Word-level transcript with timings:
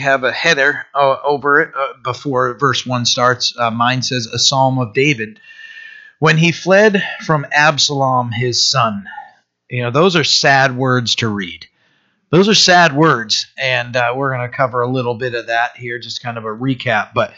have 0.00 0.24
a 0.24 0.32
header 0.32 0.86
uh, 0.94 1.16
over 1.24 1.60
it 1.60 1.72
uh, 1.74 1.94
before 2.02 2.54
verse 2.54 2.84
1 2.84 3.06
starts. 3.06 3.54
Uh, 3.56 3.70
mine 3.70 4.02
says, 4.02 4.26
A 4.26 4.38
Psalm 4.38 4.78
of 4.78 4.92
David. 4.92 5.40
When 6.18 6.36
he 6.36 6.52
fled 6.52 7.02
from 7.24 7.46
Absalom, 7.50 8.30
his 8.32 8.66
son. 8.68 9.06
You 9.70 9.84
know, 9.84 9.90
those 9.90 10.16
are 10.16 10.24
sad 10.24 10.76
words 10.76 11.14
to 11.16 11.28
read. 11.28 11.66
Those 12.30 12.48
are 12.48 12.54
sad 12.54 12.94
words, 12.94 13.46
and 13.58 13.96
uh, 13.96 14.12
we're 14.16 14.34
going 14.34 14.48
to 14.48 14.56
cover 14.56 14.82
a 14.82 14.90
little 14.90 15.14
bit 15.14 15.34
of 15.34 15.48
that 15.48 15.76
here, 15.76 15.98
just 15.98 16.22
kind 16.22 16.38
of 16.38 16.44
a 16.44 16.48
recap. 16.48 17.12
But 17.14 17.32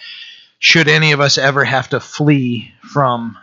should 0.58 0.88
any 0.88 1.12
of 1.12 1.20
us 1.20 1.38
ever 1.38 1.64
have 1.64 1.90
to 1.90 2.00
flee 2.00 2.72
from, 2.82 3.38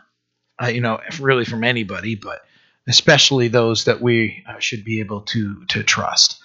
uh, 0.61 0.67
you 0.67 0.81
know, 0.81 0.99
really 1.20 1.45
from 1.45 1.63
anybody, 1.63 2.15
but 2.15 2.41
especially 2.88 3.47
those 3.47 3.86
that 3.86 4.01
we 4.01 4.43
uh, 4.47 4.59
should 4.59 4.83
be 4.83 4.99
able 4.99 5.21
to 5.21 5.65
to 5.65 5.83
trust. 5.83 6.39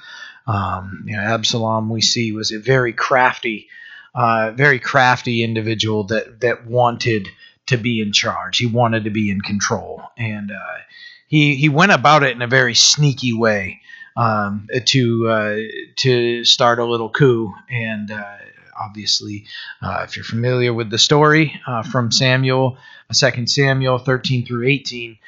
Um, 0.46 1.04
you 1.06 1.16
know, 1.16 1.22
Absalom 1.22 1.88
we 1.88 2.00
see 2.00 2.32
was 2.32 2.52
a 2.52 2.58
very 2.58 2.92
crafty, 2.92 3.68
uh, 4.14 4.52
very 4.54 4.78
crafty 4.78 5.42
individual 5.42 6.04
that 6.04 6.40
that 6.40 6.66
wanted 6.66 7.28
to 7.66 7.76
be 7.76 8.00
in 8.00 8.12
charge. 8.12 8.58
He 8.58 8.66
wanted 8.66 9.04
to 9.04 9.10
be 9.10 9.30
in 9.30 9.40
control, 9.40 10.02
and 10.18 10.50
uh, 10.50 10.78
he 11.26 11.56
he 11.56 11.68
went 11.68 11.92
about 11.92 12.22
it 12.22 12.36
in 12.36 12.42
a 12.42 12.46
very 12.46 12.74
sneaky 12.74 13.32
way 13.32 13.80
um, 14.16 14.68
to 14.86 15.28
uh, 15.28 15.56
to 15.96 16.44
start 16.44 16.78
a 16.78 16.84
little 16.84 17.10
coup. 17.10 17.54
And 17.70 18.10
uh, 18.10 18.36
obviously, 18.78 19.46
uh, 19.80 20.02
if 20.04 20.16
you're 20.16 20.24
familiar 20.24 20.74
with 20.74 20.90
the 20.90 20.98
story 20.98 21.58
uh, 21.66 21.82
from 21.82 22.12
Samuel, 22.12 22.76
Second 23.12 23.48
Samuel 23.48 23.98
13 23.98 24.44
through 24.44 24.66
18, 24.68 25.18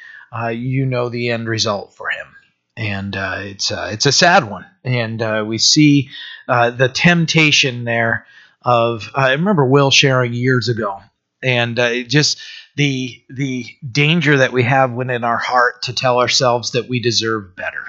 you 0.53 0.85
know 0.85 1.09
the 1.09 1.31
end 1.31 1.49
result 1.49 1.95
for 1.95 2.11
him 2.11 2.36
and 2.77 3.17
uh, 3.17 3.37
it's 3.39 3.73
uh, 3.73 3.89
it's 3.93 4.07
a 4.07 4.13
sad 4.13 4.45
one. 4.51 4.67
And 4.85 5.21
uh, 5.23 5.45
we 5.47 5.59
see 5.59 6.11
the 6.47 6.91
temptation 6.93 7.85
there 7.85 8.27
of 8.63 9.11
I 9.15 9.33
remember 9.33 9.65
Will 9.65 9.91
sharing 9.91 10.33
years 10.33 10.69
ago, 10.69 11.01
and 11.43 11.77
just 12.09 12.39
the 12.77 13.23
the 13.31 13.67
danger 13.91 14.39
that 14.39 14.53
we 14.53 14.63
have 14.63 14.93
within 14.93 15.25
our 15.25 15.39
heart 15.39 15.83
to 15.83 15.95
tell 15.95 16.21
ourselves 16.21 16.73
that 16.73 16.89
we 16.89 17.01
deserve 17.01 17.57
better, 17.57 17.85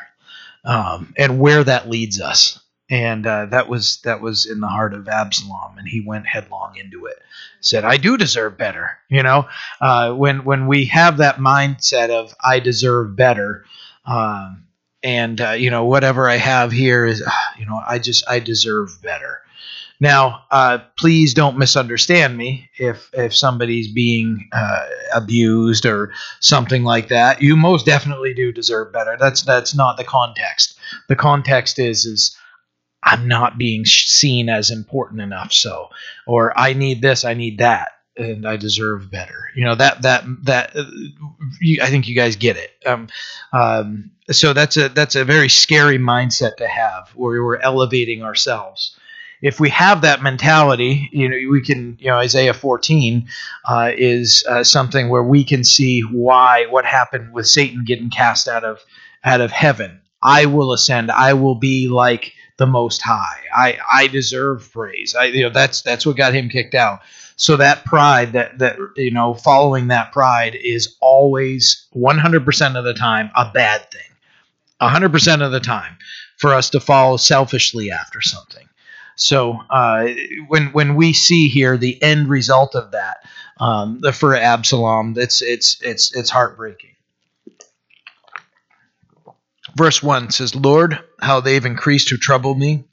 um, 0.64 1.14
and 1.18 1.40
where 1.40 1.64
that 1.64 1.90
leads 1.90 2.22
us. 2.22 2.60
And 2.90 3.28
uh, 3.28 3.48
that 3.48 3.68
was 3.68 4.00
that 4.06 4.22
was 4.22 4.46
in 4.46 4.62
the 4.62 4.68
heart 4.68 4.94
of 4.94 5.10
Absalom, 5.10 5.78
and 5.78 5.88
he 5.88 6.00
went 6.00 6.26
headlong 6.26 6.78
into 6.78 7.08
it. 7.08 7.22
Said, 7.60 7.84
"I 7.84 7.98
do 7.98 8.16
deserve 8.16 8.58
better." 8.58 8.98
You 9.10 9.24
know, 9.24 9.50
uh, 9.82 10.14
when 10.14 10.46
when 10.46 10.68
we 10.68 10.86
have 10.86 11.18
that 11.18 11.38
mindset 11.38 12.10
of 12.12 12.34
"I 12.42 12.60
deserve 12.60 13.14
better," 13.18 13.66
um, 14.06 14.67
and 15.04 15.40
uh, 15.40 15.52
you 15.52 15.70
know 15.70 15.86
whatever 15.86 16.30
I 16.30 16.38
have 16.38 16.72
here 16.72 17.06
is 17.06 17.24
you 17.58 17.66
know 17.66 17.82
I 17.86 18.00
just 18.00 18.28
I 18.30 18.40
deserve 18.40 19.02
better. 19.02 19.42
Now, 20.00 20.44
uh, 20.52 20.80
please 20.98 21.34
don't 21.34 21.58
misunderstand 21.58 22.38
me 22.38 22.70
if 22.78 23.10
if 23.14 23.36
somebody's 23.36 23.92
being 23.92 24.48
uh, 24.52 24.86
abused 25.14 25.86
or 25.86 26.14
something 26.40 26.84
like 26.84 27.08
that. 27.08 27.42
You 27.42 27.56
most 27.56 27.86
definitely 27.86 28.34
do 28.34 28.52
deserve 28.52 28.94
better. 28.94 29.18
That's 29.20 29.42
that's 29.42 29.76
not 29.76 29.98
the 29.98 30.04
context. 30.04 30.78
The 31.08 31.16
context 31.16 31.80
is 31.80 32.06
is 32.06 32.38
I'm 33.04 33.28
not 33.28 33.58
being 33.58 33.86
seen 33.86 34.50
as 34.50 34.70
important 34.70 35.22
enough. 35.22 35.52
So, 35.52 35.90
or 36.28 36.58
I 36.58 36.74
need 36.74 37.02
this, 37.02 37.26
I 37.26 37.34
need 37.34 37.60
that 37.60 37.97
and 38.18 38.48
I 38.48 38.58
deserve 38.58 39.12
better. 39.12 39.50
You 39.56 39.66
know 39.66 39.76
that 39.76 40.02
that 40.02 40.24
that 40.44 40.76
uh, 40.76 40.86
you, 41.62 41.82
I 41.82 41.88
think 41.88 42.08
you 42.08 42.16
guys 42.16 42.36
get 42.36 42.58
it. 42.58 42.72
Um, 42.86 43.08
um, 43.54 44.12
so 44.32 44.54
that's 44.54 44.78
a 44.78 44.90
that's 44.90 45.16
a 45.16 45.26
very 45.26 45.50
scary 45.50 45.98
mindset 45.98 46.58
to 46.58 46.68
have, 46.68 47.10
where 47.16 47.44
we're 47.44 47.58
elevating 47.58 48.24
ourselves. 48.24 48.98
If 49.42 49.60
we 49.60 49.70
have 49.70 50.02
that 50.02 50.24
mentality, 50.24 51.10
you 51.12 51.30
know, 51.30 51.52
we 51.52 51.62
can, 51.62 51.96
you 52.00 52.08
know, 52.08 52.18
Isaiah 52.18 52.56
14 52.56 53.28
uh, 53.66 53.92
is 53.96 54.44
uh, 54.50 54.64
something 54.64 55.10
where 55.10 55.22
we 55.24 55.44
can 55.44 55.64
see 55.64 56.02
why 56.02 56.66
what 56.70 56.86
happened 56.86 57.34
with 57.34 57.48
Satan 57.48 57.86
getting 57.86 58.10
cast 58.10 58.48
out 58.48 58.64
of 58.64 58.80
out 59.24 59.42
of 59.42 59.52
heaven. 59.52 60.02
I 60.24 60.48
will 60.48 60.74
ascend. 60.74 61.12
I 61.12 61.34
will 61.34 61.56
be 61.56 61.88
like 61.88 62.34
the 62.58 62.66
Most 62.66 63.02
High. 63.02 63.42
I 63.56 63.78
I 63.92 64.08
deserve 64.08 64.70
praise. 64.74 65.16
I 65.16 65.26
you 65.26 65.44
know 65.44 65.50
that's 65.52 65.82
that's 65.82 66.06
what 66.06 66.18
got 66.18 66.34
him 66.34 66.50
kicked 66.50 66.76
out. 66.76 67.02
So 67.38 67.58
that 67.58 67.86
pride, 67.86 68.34
that 68.34 68.58
that 68.58 68.78
you 68.98 69.12
know, 69.12 69.36
following 69.36 69.88
that 69.88 70.12
pride 70.12 70.58
is 70.60 70.98
always 71.00 71.88
100% 71.96 72.76
of 72.76 72.84
the 72.84 72.94
time 72.96 73.30
a 73.36 73.52
bad 73.54 73.90
thing. 73.92 74.02
100% 74.82 75.46
of 75.46 75.52
the 75.52 75.60
time 75.60 75.98
for 76.38 76.54
us 76.54 76.72
to 76.72 76.80
follow 76.80 77.18
selfishly 77.18 77.92
after 77.92 78.22
something. 78.22 78.68
So 79.16 79.60
uh, 79.70 80.10
when 80.48 80.68
when 80.68 80.96
we 80.96 81.14
see 81.14 81.48
here 81.48 81.78
the 81.78 82.02
end 82.02 82.28
result 82.28 82.76
of 82.76 82.92
that, 82.92 83.18
um, 83.60 84.02
for 84.14 84.36
Absalom, 84.36 85.16
it's 85.18 85.42
it's 85.42 85.82
it's 85.82 86.16
it's 86.16 86.30
heartbreaking. 86.30 86.96
Verse 89.76 90.02
one 90.02 90.30
says, 90.32 90.56
"Lord, 90.56 91.04
how 91.20 91.40
they've 91.40 91.66
increased 91.66 92.10
who 92.10 92.18
trouble 92.18 92.54
me. 92.56 92.86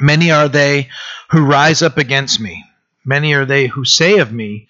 Many 0.00 0.30
are 0.30 0.48
they 0.48 0.88
who 1.30 1.44
rise 1.44 1.82
up 1.82 1.98
against 1.98 2.40
me. 2.40 2.64
Many 3.04 3.34
are 3.34 3.44
they 3.44 3.66
who 3.66 3.84
say 3.84 4.18
of 4.18 4.32
me, 4.32 4.68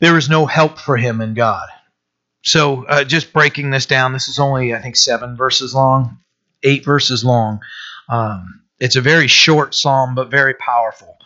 There 0.00 0.18
is 0.18 0.28
no 0.28 0.46
help 0.46 0.78
for 0.78 0.96
him 0.96 1.20
in 1.20 1.34
God. 1.34 1.68
So, 2.42 2.84
uh, 2.84 3.04
just 3.04 3.32
breaking 3.32 3.70
this 3.70 3.86
down, 3.86 4.12
this 4.12 4.28
is 4.28 4.38
only, 4.38 4.74
I 4.74 4.82
think, 4.82 4.96
seven 4.96 5.36
verses 5.36 5.74
long, 5.74 6.18
eight 6.62 6.84
verses 6.84 7.24
long. 7.24 7.60
Um, 8.08 8.60
it's 8.80 8.96
a 8.96 9.00
very 9.00 9.28
short 9.28 9.74
psalm, 9.74 10.14
but 10.14 10.30
very 10.30 10.54
powerful. 10.54 11.16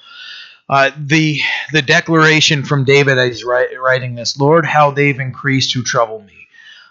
Uh, 0.69 0.91
the 0.99 1.41
the 1.72 1.83
declaration 1.83 2.62
from 2.62 2.84
David 2.84 3.17
as 3.19 3.38
he's 3.38 3.44
writing 3.44 4.15
this, 4.15 4.38
Lord, 4.38 4.67
how 4.67 4.91
they've 4.91 5.19
increased 5.19 5.72
who 5.72 5.83
trouble 5.83 6.21
me. 6.21 6.47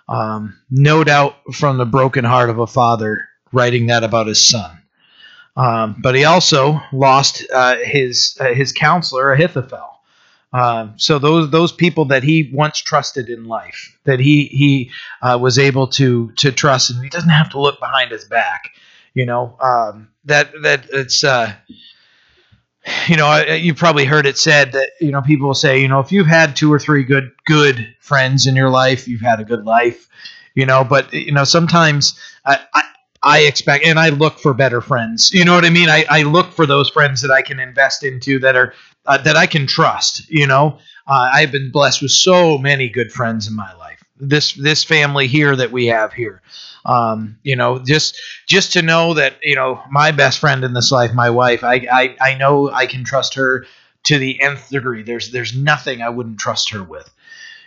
Um, 0.10 0.58
no 0.70 1.04
doubt 1.04 1.36
from 1.54 1.78
the 1.78 1.86
broken 1.86 2.26
heart 2.26 2.50
of 2.50 2.60
a 2.60 2.68
father 2.68 3.30
writing 3.54 3.88
that 3.88 4.04
about 4.04 4.28
his 4.28 4.50
son. 4.50 4.77
Um, 5.58 5.96
but 5.98 6.14
he 6.14 6.24
also 6.24 6.80
lost 6.94 7.44
uh, 7.52 7.78
his 7.78 8.38
uh, 8.40 8.54
his 8.54 8.72
counselor 8.72 9.32
Ahithophel. 9.34 10.00
Uh, 10.54 10.90
so 10.98 11.18
those 11.18 11.50
those 11.50 11.72
people 11.72 12.06
that 12.06 12.24
he 12.24 12.52
once 12.54 12.80
trusted 12.80 13.28
in 13.28 13.46
life, 13.46 13.98
that 14.04 14.20
he 14.20 14.46
he 14.46 14.92
uh, 15.22 15.38
was 15.42 15.58
able 15.58 15.88
to 15.88 16.32
to 16.34 16.52
trust, 16.52 16.92
and 16.92 17.04
he 17.04 17.10
doesn't 17.10 17.30
have 17.30 17.50
to 17.50 17.60
look 17.60 17.80
behind 17.80 18.12
his 18.12 18.24
back. 18.26 18.70
You 19.16 19.26
know 19.26 19.58
um, 19.60 20.10
that 20.26 20.52
that 20.62 20.86
it's 20.94 21.24
uh, 21.24 21.54
you 23.08 23.18
know 23.18 23.36
you 23.42 23.74
probably 23.74 24.06
heard 24.06 24.28
it 24.28 24.38
said 24.38 24.74
that 24.74 24.92
you 25.02 25.12
know 25.12 25.24
people 25.24 25.56
say 25.56 25.82
you 25.82 25.88
know 25.88 26.00
if 26.00 26.12
you've 26.12 26.28
had 26.28 26.56
two 26.56 26.72
or 26.72 26.80
three 26.80 27.04
good 27.04 27.32
good 27.48 27.96
friends 28.00 28.46
in 28.46 28.56
your 28.56 28.70
life, 28.70 29.08
you've 29.08 29.22
had 29.22 29.40
a 29.40 29.46
good 29.46 29.66
life. 29.66 30.08
You 30.54 30.66
know, 30.66 30.84
but 30.84 31.14
you 31.14 31.32
know 31.32 31.44
sometimes 31.44 32.20
I, 32.46 32.60
I 32.74 32.84
I 33.28 33.40
expect, 33.40 33.86
and 33.86 34.00
I 34.00 34.10
look 34.10 34.40
for 34.40 34.54
better 34.54 34.80
friends. 34.80 35.34
You 35.34 35.44
know 35.44 35.54
what 35.54 35.66
I 35.66 35.70
mean? 35.70 35.90
I, 35.90 36.06
I 36.10 36.24
look 36.24 36.54
for 36.54 36.66
those 36.66 36.90
friends 36.90 37.22
that 37.22 37.32
I 37.32 37.42
can 37.42 37.60
invest 37.60 38.06
into 38.06 38.40
that 38.40 38.56
are 38.56 38.74
uh, 39.06 39.18
that 39.18 39.36
I 39.36 39.48
can 39.48 39.68
trust. 39.68 40.30
You 40.30 40.48
know, 40.48 40.78
uh, 41.06 41.30
I've 41.34 41.52
been 41.52 41.70
blessed 41.70 42.02
with 42.02 42.12
so 42.12 42.58
many 42.58 42.88
good 42.88 43.12
friends 43.12 43.50
in 43.50 43.54
my 43.54 43.74
life. 43.74 44.02
This 44.18 44.54
this 44.54 44.86
family 44.86 45.28
here 45.28 45.58
that 45.58 45.72
we 45.72 45.88
have 45.88 46.14
here. 46.14 46.42
Um, 46.86 47.38
you 47.44 47.58
know, 47.58 47.80
just 47.80 48.18
just 48.48 48.72
to 48.74 48.82
know 48.82 49.14
that 49.16 49.36
you 49.44 49.56
know 49.56 49.84
my 49.92 50.12
best 50.12 50.40
friend 50.40 50.64
in 50.64 50.74
this 50.74 50.90
life, 50.90 51.14
my 51.14 51.30
wife. 51.30 51.66
I 51.66 51.86
I, 51.92 52.16
I 52.22 52.34
know 52.36 52.72
I 52.72 52.86
can 52.86 53.04
trust 53.04 53.34
her 53.34 53.66
to 54.04 54.18
the 54.18 54.42
nth 54.42 54.70
degree. 54.70 55.04
There's 55.04 55.32
there's 55.32 55.54
nothing 55.54 56.02
I 56.02 56.10
wouldn't 56.10 56.40
trust 56.40 56.70
her 56.70 56.82
with. 56.82 57.14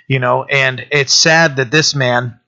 You 0.09 0.21
know, 0.21 0.44
and 0.44 0.87
it's 0.91 1.12
sad 1.12 1.56
that 1.56 1.71
this 1.71 1.94
man, 1.94 2.41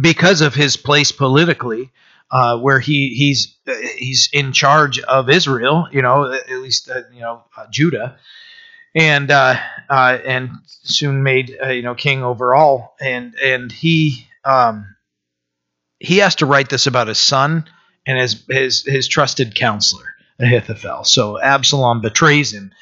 because 0.00 0.40
of 0.40 0.54
his 0.54 0.76
place 0.76 1.12
politically, 1.12 1.92
uh, 2.32 2.58
where 2.58 2.80
he 2.80 3.10
he's 3.10 3.54
uh, 3.68 3.74
he's 3.96 4.30
in 4.32 4.52
charge 4.52 4.98
of 5.00 5.28
Israel, 5.28 5.86
you 5.92 6.02
know, 6.02 6.32
at 6.32 6.58
least 6.58 6.90
uh, 6.90 7.02
you 7.12 7.20
know 7.20 7.44
uh, 7.56 7.66
Judah, 7.70 8.16
and 8.94 9.30
uh, 9.30 9.56
uh, 9.88 10.18
and 10.24 10.50
soon 10.64 11.22
made 11.22 11.56
you 11.68 11.82
know 11.82 11.94
king 11.94 12.22
over 12.24 12.54
all, 12.54 12.96
and 13.00 13.34
and 13.34 13.70
he 13.70 14.26
um, 14.44 14.96
he 15.98 16.18
has 16.18 16.36
to 16.36 16.46
write 16.46 16.70
this 16.70 16.86
about 16.86 17.08
his 17.08 17.18
son 17.18 17.68
and 18.06 18.18
his 18.18 18.44
his 18.48 18.82
his 18.82 19.08
trusted 19.08 19.54
counselor 19.54 20.14
Ahithophel. 20.40 21.04
So 21.04 21.38
Absalom 21.40 22.00
betrays 22.00 22.52
him. 22.52 22.72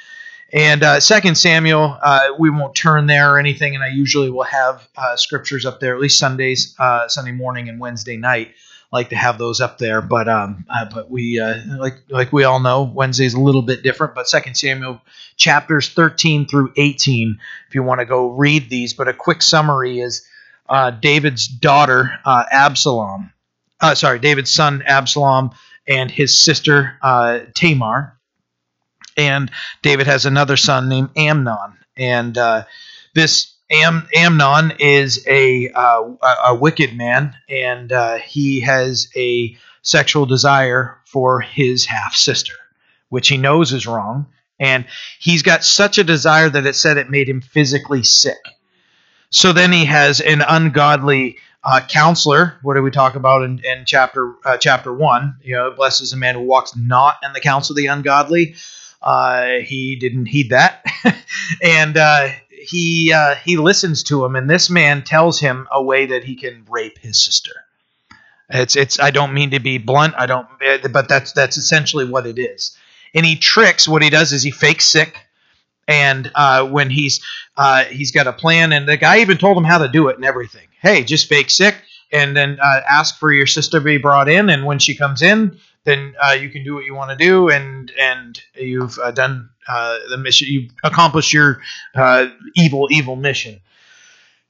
And 0.52 0.82
uh, 0.82 0.98
Second 0.98 1.36
Samuel, 1.36 1.96
uh, 2.02 2.30
we 2.36 2.50
won't 2.50 2.74
turn 2.74 3.06
there 3.06 3.34
or 3.34 3.38
anything, 3.38 3.76
and 3.76 3.84
I 3.84 3.88
usually 3.88 4.30
will 4.30 4.42
have 4.42 4.88
uh, 4.96 5.16
scriptures 5.16 5.64
up 5.64 5.78
there 5.78 5.94
at 5.94 6.00
least 6.00 6.18
Sundays, 6.18 6.74
Sunday 7.06 7.30
morning 7.30 7.68
and 7.68 7.78
Wednesday 7.78 8.16
night 8.16 8.54
like 8.92 9.10
to 9.10 9.16
have 9.16 9.38
those 9.38 9.60
up 9.60 9.78
there. 9.78 10.00
But 10.00 10.28
um, 10.28 10.64
uh, 10.68 10.86
but 10.92 11.10
we 11.10 11.40
uh, 11.40 11.58
like 11.78 11.98
like 12.08 12.32
we 12.32 12.44
all 12.44 12.60
know 12.60 12.82
Wednesday's 12.82 13.34
a 13.34 13.40
little 13.40 13.62
bit 13.62 13.82
different. 13.82 14.14
But 14.14 14.28
Second 14.28 14.56
Samuel 14.56 15.00
chapters 15.36 15.88
13 15.88 16.46
through 16.46 16.72
18, 16.76 17.38
if 17.68 17.74
you 17.74 17.82
want 17.82 18.00
to 18.00 18.06
go 18.06 18.28
read 18.28 18.68
these. 18.68 18.94
But 18.94 19.08
a 19.08 19.14
quick 19.14 19.42
summary 19.42 20.00
is 20.00 20.26
uh, 20.68 20.90
David's 20.90 21.46
daughter 21.46 22.18
uh, 22.24 22.44
Absalom, 22.50 23.32
uh, 23.80 23.94
sorry, 23.94 24.18
David's 24.18 24.52
son 24.52 24.82
Absalom 24.86 25.50
and 25.86 26.10
his 26.10 26.38
sister 26.38 26.98
uh, 27.02 27.40
Tamar. 27.54 28.16
And 29.16 29.50
David 29.82 30.06
has 30.06 30.24
another 30.24 30.56
son 30.56 30.88
named 30.88 31.10
Amnon. 31.16 31.76
And 31.96 32.38
this 33.14 33.54
Am- 33.70 34.08
Amnon 34.14 34.72
is 34.78 35.24
a, 35.28 35.70
uh, 35.70 36.10
a 36.46 36.54
wicked 36.54 36.96
man, 36.96 37.34
and 37.48 37.92
uh, 37.92 38.16
he 38.16 38.60
has 38.60 39.08
a 39.16 39.56
sexual 39.82 40.26
desire 40.26 40.98
for 41.06 41.40
his 41.40 41.86
half 41.86 42.14
sister, 42.14 42.54
which 43.08 43.28
he 43.28 43.36
knows 43.36 43.72
is 43.72 43.86
wrong. 43.86 44.26
And 44.58 44.84
he's 45.18 45.42
got 45.42 45.64
such 45.64 45.98
a 45.98 46.04
desire 46.04 46.50
that 46.50 46.66
it 46.66 46.74
said 46.74 46.98
it 46.98 47.10
made 47.10 47.28
him 47.28 47.40
physically 47.40 48.02
sick. 48.02 48.38
So 49.30 49.52
then 49.52 49.72
he 49.72 49.86
has 49.86 50.20
an 50.20 50.42
ungodly 50.46 51.38
uh, 51.62 51.80
counselor. 51.88 52.58
What 52.62 52.74
do 52.74 52.82
we 52.82 52.90
talk 52.90 53.14
about 53.14 53.42
in, 53.42 53.64
in 53.64 53.84
chapter 53.86 54.34
uh, 54.44 54.56
chapter 54.56 54.92
one? 54.92 55.36
You 55.42 55.54
know, 55.54 55.70
blessed 55.70 56.02
is 56.02 56.12
a 56.12 56.16
man 56.16 56.34
who 56.34 56.42
walks 56.42 56.76
not 56.76 57.16
in 57.22 57.32
the 57.32 57.40
counsel 57.40 57.72
of 57.74 57.76
the 57.76 57.86
ungodly. 57.86 58.54
Uh, 59.00 59.60
he 59.62 59.96
didn't 59.96 60.26
heed 60.26 60.50
that, 60.50 60.84
and 61.62 61.96
uh, 61.96 62.28
he 62.60 63.12
uh, 63.12 63.34
he 63.36 63.56
listens 63.56 64.02
to 64.04 64.24
him. 64.24 64.36
And 64.36 64.48
this 64.48 64.70
man 64.70 65.02
tells 65.02 65.40
him 65.40 65.66
a 65.70 65.82
way 65.82 66.06
that 66.06 66.24
he 66.24 66.36
can 66.36 66.64
rape 66.68 66.98
his 66.98 67.20
sister. 67.20 67.52
It's 68.48 68.76
it's. 68.76 68.98
I 68.98 69.10
don't 69.10 69.34
mean 69.34 69.50
to 69.50 69.60
be 69.60 69.78
blunt. 69.78 70.14
I 70.16 70.26
don't, 70.26 70.46
but 70.92 71.08
that's 71.08 71.32
that's 71.32 71.56
essentially 71.56 72.04
what 72.04 72.26
it 72.26 72.38
is. 72.38 72.76
And 73.14 73.24
he 73.24 73.36
tricks. 73.36 73.88
What 73.88 74.02
he 74.02 74.10
does 74.10 74.32
is 74.32 74.42
he 74.42 74.50
fakes 74.50 74.86
sick 74.86 75.16
and 75.90 76.30
uh, 76.34 76.66
when 76.66 76.88
he's 76.88 77.20
uh, 77.56 77.84
he's 77.84 78.12
got 78.12 78.26
a 78.26 78.32
plan, 78.32 78.72
and 78.72 78.88
the 78.88 78.96
guy 78.96 79.18
even 79.20 79.36
told 79.36 79.58
him 79.58 79.64
how 79.64 79.78
to 79.78 79.88
do 79.88 80.08
it 80.08 80.16
and 80.16 80.24
everything. 80.24 80.68
Hey, 80.80 81.04
just 81.04 81.28
fake 81.28 81.50
sick, 81.50 81.74
and 82.12 82.34
then 82.34 82.58
uh, 82.62 82.80
ask 82.88 83.18
for 83.18 83.32
your 83.32 83.46
sister 83.46 83.78
to 83.78 83.84
be 83.84 83.98
brought 83.98 84.28
in, 84.28 84.48
and 84.48 84.64
when 84.64 84.78
she 84.78 84.94
comes 84.94 85.20
in, 85.20 85.58
then 85.84 86.14
uh, 86.22 86.32
you 86.32 86.48
can 86.48 86.64
do 86.64 86.74
what 86.74 86.84
you 86.84 86.94
want 86.94 87.10
to 87.10 87.16
do, 87.16 87.50
and 87.50 87.92
and 87.98 88.40
you've 88.54 88.98
uh, 88.98 89.10
done 89.10 89.50
uh, 89.70 89.98
the 90.08 90.18
mission. 90.18 90.48
You've 90.50 90.70
accomplished 90.82 91.32
your 91.32 91.60
evil 92.56 92.88
evil 92.90 93.16
mission, 93.16 93.60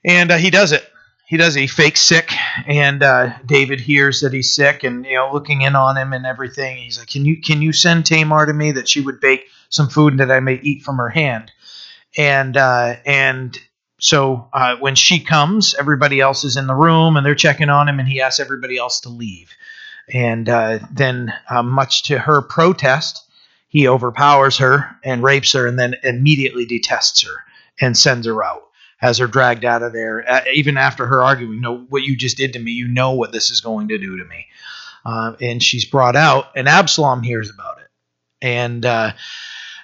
and 0.04 0.32
he 0.32 0.50
does 0.50 0.72
it. 0.72 0.84
He 1.26 1.36
does. 1.36 1.56
It. 1.56 1.60
He 1.60 1.66
fakes 1.66 2.00
sick, 2.00 2.32
and 2.66 3.00
David 3.46 3.80
hears 3.80 4.20
that 4.20 4.32
he's 4.32 4.54
sick, 4.54 4.82
and 4.84 5.04
you 5.04 5.14
know, 5.14 5.30
looking 5.32 5.62
in 5.62 5.76
on 5.76 5.96
him 5.96 6.12
and 6.12 6.26
everything. 6.26 6.78
He's 6.78 6.98
like, 6.98 7.08
"Can 7.08 7.24
you 7.24 7.40
can 7.40 7.62
you 7.62 7.72
send 7.72 8.06
Tamar 8.06 8.46
to 8.46 8.52
me 8.52 8.72
that 8.72 8.88
she 8.88 9.00
would 9.00 9.20
bake?" 9.20 9.46
some 9.70 9.88
food 9.88 10.12
and 10.12 10.20
that 10.20 10.30
I 10.30 10.40
may 10.40 10.60
eat 10.62 10.82
from 10.82 10.98
her 10.98 11.08
hand. 11.08 11.50
And 12.18 12.56
uh, 12.56 12.96
and 13.06 13.56
so 13.98 14.48
uh, 14.52 14.76
when 14.76 14.96
she 14.96 15.20
comes, 15.20 15.74
everybody 15.74 16.20
else 16.20 16.44
is 16.44 16.56
in 16.56 16.66
the 16.66 16.74
room 16.74 17.16
and 17.16 17.24
they're 17.24 17.34
checking 17.34 17.70
on 17.70 17.88
him, 17.88 17.98
and 17.98 18.08
he 18.08 18.20
asks 18.20 18.40
everybody 18.40 18.76
else 18.76 19.00
to 19.00 19.08
leave. 19.08 19.50
And 20.12 20.48
uh, 20.48 20.80
then, 20.90 21.32
uh, 21.48 21.62
much 21.62 22.04
to 22.04 22.18
her 22.18 22.42
protest, 22.42 23.24
he 23.70 23.88
overpowers 23.88 24.58
her 24.58 24.94
and 25.02 25.22
rapes 25.22 25.52
her, 25.52 25.66
and 25.66 25.78
then 25.78 25.94
immediately 26.02 26.66
detests 26.66 27.22
her 27.22 27.44
and 27.80 27.96
sends 27.96 28.26
her 28.26 28.44
out. 28.44 28.64
Has 28.98 29.16
her 29.16 29.26
dragged 29.26 29.64
out 29.64 29.82
of 29.82 29.94
there, 29.94 30.30
uh, 30.30 30.42
even 30.52 30.76
after 30.76 31.06
her 31.06 31.22
arguing, 31.22 31.62
"No, 31.62 31.78
what 31.88 32.02
you 32.02 32.14
just 32.14 32.36
did 32.36 32.52
to 32.52 32.58
me, 32.58 32.72
you 32.72 32.86
know 32.86 33.12
what 33.12 33.32
this 33.32 33.48
is 33.48 33.62
going 33.62 33.88
to 33.88 33.96
do 33.96 34.18
to 34.18 34.24
me." 34.26 34.46
Uh, 35.06 35.32
and 35.40 35.62
she's 35.62 35.86
brought 35.86 36.16
out, 36.16 36.50
and 36.54 36.68
Absalom 36.68 37.22
hears 37.22 37.48
about 37.48 37.78
it, 37.78 37.88
and 38.42 38.84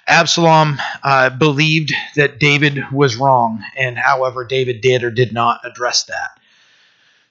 Absalom 0.07 0.79
uh, 1.03 1.29
believed 1.31 1.93
that 2.15 2.39
David 2.39 2.91
was 2.91 3.17
wrong, 3.17 3.63
and 3.75 3.97
however, 3.97 4.45
David 4.45 4.81
did 4.81 5.03
or 5.03 5.11
did 5.11 5.33
not 5.33 5.59
address 5.65 6.03
that. 6.03 6.39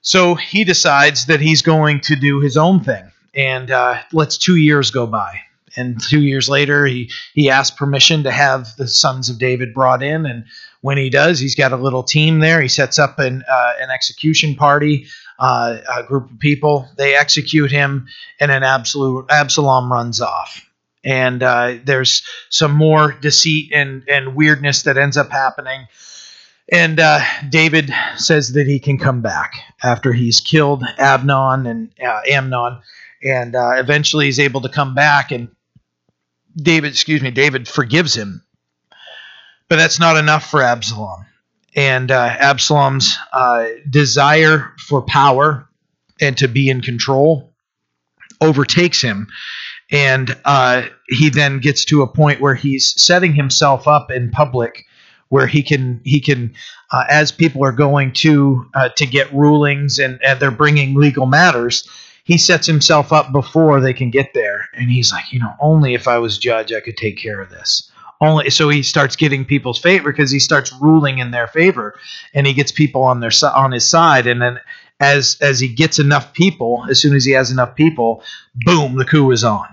So 0.03 0.35
he 0.35 0.63
decides 0.63 1.27
that 1.27 1.41
he's 1.41 1.63
going 1.63 2.01
to 2.01 2.17
do 2.17 2.41
his 2.41 2.57
own 2.57 2.81
thing, 2.81 3.11
and 3.35 3.71
uh, 3.71 4.01
lets 4.13 4.37
two 4.37 4.57
years 4.57 4.91
go 4.91 5.07
by. 5.07 5.41
And 5.77 6.01
two 6.01 6.23
years 6.23 6.49
later, 6.49 6.87
he, 6.87 7.11
he 7.35 7.51
asks 7.51 7.77
permission 7.77 8.23
to 8.23 8.31
have 8.31 8.75
the 8.77 8.89
sons 8.89 9.29
of 9.29 9.39
David 9.39 9.75
brought 9.75 10.03
in, 10.03 10.27
and 10.27 10.45
when 10.81 10.99
he 10.99 11.11
does, 11.11 11.39
he's 11.39 11.55
got 11.55 11.73
a 11.73 11.77
little 11.77 12.03
team 12.03 12.39
there. 12.39 12.61
He 12.61 12.69
sets 12.69 12.99
up 12.99 13.19
an, 13.19 13.45
uh, 13.49 13.73
an 13.81 13.91
execution 13.91 14.55
party, 14.55 15.07
uh, 15.39 15.79
a 15.95 16.03
group 16.05 16.31
of 16.31 16.39
people. 16.39 16.89
They 16.97 17.15
execute 17.15 17.71
him, 17.71 18.07
and 18.41 18.51
then 18.51 18.63
absolute 18.63 19.27
Absalom 19.31 19.93
runs 19.93 20.21
off 20.21 20.67
and 21.07 21.41
uh, 21.43 21.77
there's 21.85 22.27
some 22.51 22.73
more 22.73 23.13
deceit 23.13 23.71
and, 23.73 24.03
and 24.09 24.35
weirdness 24.35 24.83
that 24.83 24.99
ends 24.99 25.17
up 25.17 25.31
happening. 25.31 25.87
And 26.71 26.99
uh, 26.99 27.21
David 27.49 27.95
says 28.17 28.53
that 28.55 28.67
he 28.67 28.81
can 28.81 28.99
come 28.99 29.23
back 29.23 29.55
after 29.85 30.13
he's 30.13 30.41
killed 30.41 30.83
Abnon 30.99 31.67
and 31.67 31.91
uh, 32.05 32.23
Amnon, 32.29 32.81
and 33.23 33.55
uh, 33.55 33.75
eventually 33.77 34.27
he's 34.27 34.41
able 34.41 34.61
to 34.63 34.69
come 34.69 34.95
back. 34.95 35.31
And 35.31 35.49
David, 36.57 36.89
excuse 36.89 37.23
me, 37.23 37.31
David 37.31 37.69
forgives 37.69 38.17
him, 38.17 38.43
but 39.69 39.77
that's 39.77 40.01
not 40.01 40.17
enough 40.17 40.51
for 40.51 40.63
Absalom. 40.63 41.27
And 41.75 42.11
uh, 42.11 42.37
Absalom's 42.39 43.17
uh, 43.33 43.67
desire 43.89 44.73
for 44.79 45.03
power 45.03 45.69
and 46.21 46.37
to 46.39 46.49
be 46.49 46.71
in 46.71 46.81
control 46.81 47.53
overtakes 48.41 49.03
him 49.03 49.29
and 49.91 50.37
uh, 50.45 50.83
he 51.09 51.31
then 51.31 51.61
gets 51.61 51.85
to 51.87 52.03
a 52.03 52.07
point 52.07 52.41
where 52.41 52.55
he's 52.55 53.01
setting 53.01 53.35
himself 53.35 53.87
up 53.87 54.11
in 54.11 54.31
public 54.31 54.85
where 55.29 55.47
he 55.47 55.63
can 55.63 56.01
he 56.05 56.21
can 56.21 56.55
uh, 56.93 57.05
as 57.09 57.33
people 57.33 57.65
are 57.65 57.73
going 57.73 58.13
to 58.13 58.67
uh, 58.75 58.89
to 58.91 59.07
get 59.07 59.33
rulings 59.33 59.99
and, 59.99 60.19
and 60.23 60.41
they're 60.41 60.51
bringing 60.51 60.95
legal 60.95 61.27
matters 61.27 61.89
he 62.27 62.37
sets 62.37 62.67
himself 62.67 63.13
up 63.13 63.31
before 63.31 63.81
they 63.81 63.93
can 63.95 64.11
get 64.11 64.35
there. 64.35 64.69
And 64.75 64.91
he's 64.91 65.13
like 65.13 65.33
you 65.33 65.39
know 65.39 65.55
only 65.61 65.95
if 65.95 66.07
i 66.07 66.19
was 66.19 66.39
judge 66.39 66.73
i 66.73 66.81
could 66.81 66.97
take 66.97 67.17
care 67.17 67.41
of 67.41 67.51
this. 67.51 67.91
Only 68.21 68.51
so 68.51 68.69
he 68.69 68.83
starts 68.83 69.17
getting 69.17 69.45
people's 69.45 69.79
favor 69.79 70.11
because 70.11 70.31
he 70.31 70.39
starts 70.39 70.73
ruling 70.81 71.19
in 71.19 71.31
their 71.31 71.47
favor. 71.47 71.99
And 72.35 72.47
he 72.47 72.53
gets 72.53 72.73
people 72.73 73.03
on 73.03 73.21
their 73.21 73.33
on 73.55 73.73
his 73.73 73.89
side. 73.89 74.27
And 74.27 74.43
then 74.43 74.61
as 75.01 75.37
as 75.41 75.61
he 75.61 75.69
gets 75.69 75.99
enough 75.99 76.33
people 76.33 76.85
as 76.91 77.01
soon 77.01 77.15
as 77.15 77.25
he 77.25 77.33
has 77.33 77.51
enough 77.51 77.75
people 77.75 78.23
boom 78.55 78.97
the 78.97 79.05
coup 79.05 79.31
is 79.31 79.45
on. 79.45 79.69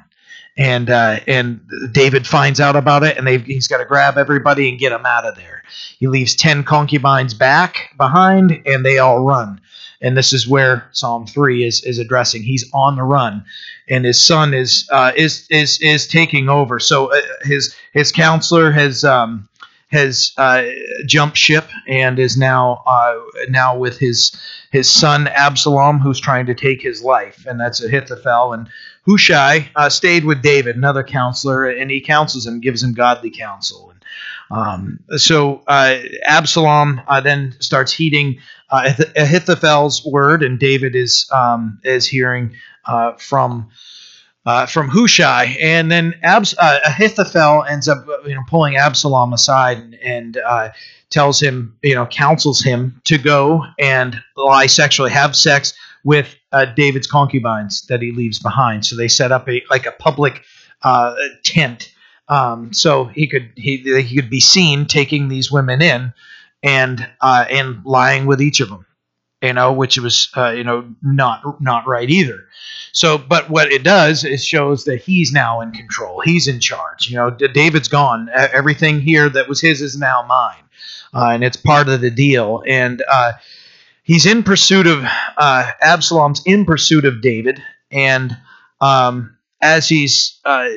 And 0.55 0.91
uh, 0.91 1.19
and 1.25 1.61
David 1.93 2.27
finds 2.27 2.59
out 2.59 2.75
about 2.75 3.03
it, 3.03 3.17
and 3.17 3.27
he's 3.27 3.67
got 3.67 3.79
to 3.79 3.85
grab 3.85 4.19
everybody 4.19 4.69
and 4.69 4.77
get 4.77 4.91
them 4.91 5.03
out 5.03 5.25
of 5.25 5.35
there. 5.35 5.63
He 5.97 6.07
leaves 6.07 6.35
ten 6.35 6.63
concubines 6.63 7.33
back 7.33 7.89
behind, 7.97 8.61
and 8.67 8.85
they 8.85 8.99
all 8.99 9.21
run. 9.21 9.59
And 10.03 10.15
this 10.17 10.33
is 10.33 10.47
where 10.47 10.87
Psalm 10.91 11.25
three 11.25 11.65
is 11.65 11.83
is 11.83 11.97
addressing. 11.97 12.43
He's 12.43 12.69
on 12.73 12.97
the 12.97 13.03
run, 13.03 13.45
and 13.89 14.05
his 14.05 14.23
son 14.23 14.53
is 14.53 14.87
uh, 14.91 15.13
is 15.15 15.47
is 15.49 15.79
is 15.81 16.07
taking 16.07 16.49
over. 16.49 16.79
So 16.79 17.11
uh, 17.11 17.21
his 17.41 17.75
his 17.93 18.11
counselor 18.11 18.71
has. 18.71 19.03
Um, 19.03 19.49
has 19.93 20.33
uh, 20.37 20.63
jumped 21.05 21.37
ship 21.37 21.65
and 21.87 22.17
is 22.17 22.35
now 22.35 22.81
uh, 22.87 23.15
now 23.49 23.77
with 23.77 23.99
his 23.99 24.35
his 24.71 24.89
son 24.89 25.27
Absalom, 25.27 25.99
who's 25.99 26.19
trying 26.19 26.47
to 26.47 26.55
take 26.55 26.81
his 26.81 27.03
life, 27.03 27.45
and 27.47 27.59
that's 27.59 27.79
Ahithophel. 27.79 28.53
And 28.53 28.67
Hushai 29.05 29.69
uh, 29.75 29.89
stayed 29.89 30.25
with 30.25 30.41
David, 30.41 30.75
another 30.75 31.03
counselor, 31.03 31.65
and 31.65 31.91
he 31.91 32.01
counsels 32.01 32.47
him, 32.47 32.59
gives 32.59 32.81
him 32.81 32.93
godly 32.93 33.29
counsel. 33.29 33.91
And, 33.91 34.03
um, 34.49 34.99
so 35.17 35.61
uh, 35.67 35.99
Absalom 36.25 37.01
uh, 37.07 37.21
then 37.21 37.55
starts 37.59 37.93
heeding 37.93 38.39
uh, 38.73 38.91
Ahithophel's 39.15 40.05
word, 40.05 40.43
and 40.43 40.59
David 40.59 40.95
is 40.95 41.25
um, 41.31 41.79
is 41.83 42.05
hearing 42.07 42.55
uh, 42.85 43.13
from. 43.13 43.69
Uh, 44.45 44.65
from 44.65 44.89
Hushai, 44.89 45.55
and 45.61 45.89
then 45.89 46.15
Abs- 46.21 46.53
Ahithophel 46.59 47.63
ends 47.63 47.87
up, 47.87 48.05
you 48.25 48.35
know, 48.35 48.41
pulling 48.49 48.75
Absalom 48.75 49.31
aside 49.31 49.77
and, 49.77 49.95
and 50.03 50.37
tells 51.13 51.41
him, 51.41 51.77
you 51.81 51.95
know, 51.95 52.05
counsels 52.07 52.61
him 52.61 52.99
to 53.05 53.17
go 53.17 53.63
and 53.79 54.21
lie 54.35 54.65
sexually, 54.65 55.11
have 55.11 55.35
sex 55.35 55.73
with 56.03 56.35
uh, 56.51 56.65
David's 56.65 57.07
concubines 57.07 57.85
that 57.87 58.01
he 58.01 58.11
leaves 58.11 58.39
behind. 58.39 58.85
So 58.85 58.97
they 58.97 59.07
set 59.07 59.31
up 59.31 59.47
a 59.47 59.63
like 59.69 59.85
a 59.85 59.91
public 59.91 60.43
uh, 60.81 61.15
tent, 61.45 61.93
um, 62.27 62.73
so 62.73 63.05
he 63.05 63.27
could 63.27 63.51
he 63.55 63.77
he 63.77 64.15
could 64.15 64.29
be 64.29 64.39
seen 64.41 64.85
taking 64.85 65.29
these 65.29 65.51
women 65.51 65.81
in 65.81 66.13
and 66.63 67.07
uh, 67.21 67.45
and 67.49 67.85
lying 67.85 68.25
with 68.25 68.41
each 68.41 68.61
of 68.61 68.69
them. 68.69 68.85
You 69.41 69.51
know, 69.51 69.73
which 69.73 69.99
was 69.99 70.29
uh, 70.37 70.51
you 70.51 70.63
know 70.63 70.95
not 71.01 71.61
not 71.61 71.85
right 71.85 72.09
either. 72.09 72.45
So, 72.93 73.17
but 73.17 73.49
what 73.49 73.73
it 73.73 73.83
does 73.83 74.23
is 74.23 74.45
shows 74.45 74.85
that 74.85 75.01
he's 75.01 75.33
now 75.33 75.59
in 75.61 75.71
control. 75.71 76.21
He's 76.21 76.47
in 76.47 76.61
charge. 76.61 77.09
You 77.09 77.17
know, 77.17 77.29
David's 77.31 77.89
gone. 77.89 78.29
Everything 78.33 79.01
here 79.01 79.27
that 79.27 79.49
was 79.49 79.59
his 79.59 79.81
is 79.81 79.97
now 79.97 80.23
mine, 80.25 80.63
uh, 81.13 81.31
and 81.33 81.43
it's 81.43 81.57
part 81.57 81.89
of 81.89 81.99
the 81.99 82.11
deal. 82.11 82.63
And 82.65 83.03
uh, 83.11 83.33
he's 84.03 84.25
in 84.25 84.43
pursuit 84.43 84.87
of 84.87 85.03
uh, 85.03 85.71
Absalom's 85.81 86.41
in 86.45 86.65
pursuit 86.65 87.03
of 87.03 87.21
David, 87.21 87.61
and 87.91 88.37
um, 88.79 89.32
as 89.63 89.87
he's 89.87 90.39
uh, 90.43 90.67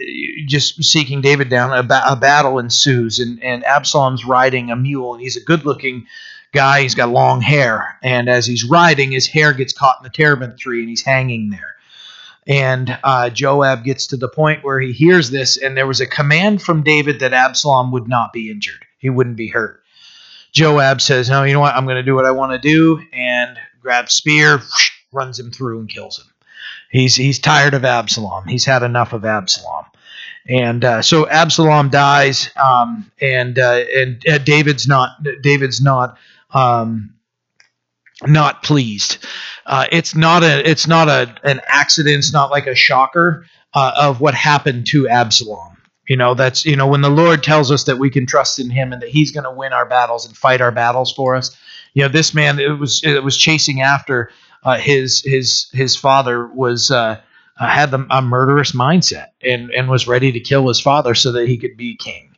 just 0.47 0.83
seeking 0.85 1.21
David 1.21 1.49
down, 1.49 1.77
a, 1.77 1.83
ba- 1.83 2.05
a, 2.07 2.15
battle 2.15 2.61
ensues, 2.61 3.19
and, 3.19 3.43
and 3.43 3.65
Absalom's 3.65 4.25
riding 4.25 4.71
a 4.71 4.77
mule, 4.77 5.13
and 5.13 5.21
he's 5.21 5.37
a 5.37 5.43
good-looking 5.43 6.07
guy. 6.53 6.83
He's 6.83 6.95
got 6.95 7.09
long 7.09 7.41
hair, 7.41 7.99
and 8.03 8.29
as 8.29 8.47
he's 8.47 8.65
riding, 8.65 9.11
his 9.11 9.27
hair 9.27 9.53
gets 9.53 9.73
caught 9.73 9.99
in 9.99 10.05
the 10.05 10.11
terebinth 10.11 10.59
tree, 10.59 10.81
and 10.81 10.89
he's 10.89 11.03
hanging 11.03 11.51
there. 11.51 11.75
And 12.47 12.97
uh, 13.03 13.29
Joab 13.31 13.83
gets 13.83 14.07
to 14.09 14.17
the 14.17 14.29
point 14.29 14.63
where 14.63 14.79
he 14.79 14.93
hears 14.93 15.31
this, 15.31 15.57
and 15.57 15.77
there 15.77 15.89
was 15.89 16.01
a 16.01 16.07
command 16.07 16.63
from 16.63 16.85
David 16.85 17.19
that 17.21 17.33
Absalom 17.33 17.91
would 17.91 18.07
not 18.07 18.33
be 18.33 18.51
injured, 18.53 18.87
he 18.99 19.11
wouldn't 19.11 19.37
be 19.37 19.49
hurt. 19.49 19.83
Joab 20.53 21.01
says, 21.01 21.29
No, 21.29 21.43
you 21.43 21.55
know 21.55 21.61
what? 21.61 21.75
I'm 21.75 21.87
going 21.87 21.97
to 21.97 22.05
do 22.05 22.15
what 22.15 22.25
I 22.25 22.31
want 22.31 22.53
to 22.53 22.59
do, 22.59 23.03
and 23.13 23.59
grabs 23.81 24.13
spear, 24.13 24.63
runs 25.13 25.41
him 25.41 25.51
through, 25.51 25.81
and 25.81 25.89
kills 25.89 26.21
him. 26.21 26.27
He's, 26.91 27.17
he's 27.17 27.39
tired 27.39 27.75
of 27.75 27.85
Absalom. 27.85 28.47
He's 28.47 28.65
had 28.65 28.83
enough 28.83 29.13
of 29.13 29.25
Absalom. 29.25 29.85
And 30.49 30.85
uh, 30.85 31.03
so 31.03 31.29
Absalom 31.29 31.91
dies, 31.91 32.51
um, 32.57 33.11
and 33.21 33.59
uh, 33.59 33.85
and 33.95 34.23
uh, 34.29 34.39
David's 34.39 34.87
not 34.87 35.11
David's 35.43 35.81
not 35.81 36.19
um, 36.53 37.15
not 38.25 38.63
pleased. 38.63 39.19
Uh, 39.65 39.87
it's 39.91 40.15
not 40.15 40.45
a 40.45 40.69
it's 40.69 40.87
not 40.87 41.09
a 41.09 41.35
an 41.43 41.61
accident. 41.67 42.19
It's 42.19 42.33
not 42.33 42.51
like 42.53 42.69
a 42.69 42.77
shocker 42.77 43.47
uh, 43.75 43.93
of 44.01 44.21
what 44.21 44.35
happened 44.35 44.87
to 44.89 45.09
Absalom. 45.09 45.77
You 46.09 46.17
know 46.17 46.35
that's 46.35 46.65
you 46.65 46.77
know 46.77 46.87
when 46.87 47.01
the 47.01 47.11
Lord 47.11 47.43
tells 47.43 47.73
us 47.73 47.83
that 47.85 47.99
we 47.99 48.11
can 48.11 48.27
trust 48.27 48.61
in 48.61 48.71
Him 48.71 48.93
and 48.93 49.03
that 49.03 49.09
He's 49.09 49.33
going 49.33 49.45
to 49.45 49.51
win 49.51 49.73
our 49.73 49.87
battles 49.87 50.27
and 50.27 50.37
fight 50.37 50.61
our 50.61 50.71
battles 50.71 51.13
for 51.13 51.35
us. 51.35 51.57
You 51.95 52.03
know 52.03 52.09
this 52.09 52.33
man 52.33 52.61
it 52.61 52.79
was 52.79 53.03
it 53.03 53.25
was 53.25 53.37
chasing 53.37 53.81
after 53.81 54.31
uh, 54.65 54.79
his 54.79 55.23
his 55.25 55.69
his 55.73 55.97
father 55.97 56.47
was 56.47 56.91
uh, 56.91 57.21
uh, 57.59 57.67
had 57.69 57.91
the, 57.91 58.07
a 58.11 58.23
murderous 58.23 58.73
mindset 58.73 59.29
and 59.43 59.71
and 59.71 59.89
was 59.89 60.07
ready 60.09 60.33
to 60.33 60.41
kill 60.41 60.69
his 60.69 60.81
father 60.81 61.15
so 61.15 61.33
that 61.33 61.49
he 61.49 61.57
could 61.57 61.77
be 61.77 61.97
king. 61.97 62.37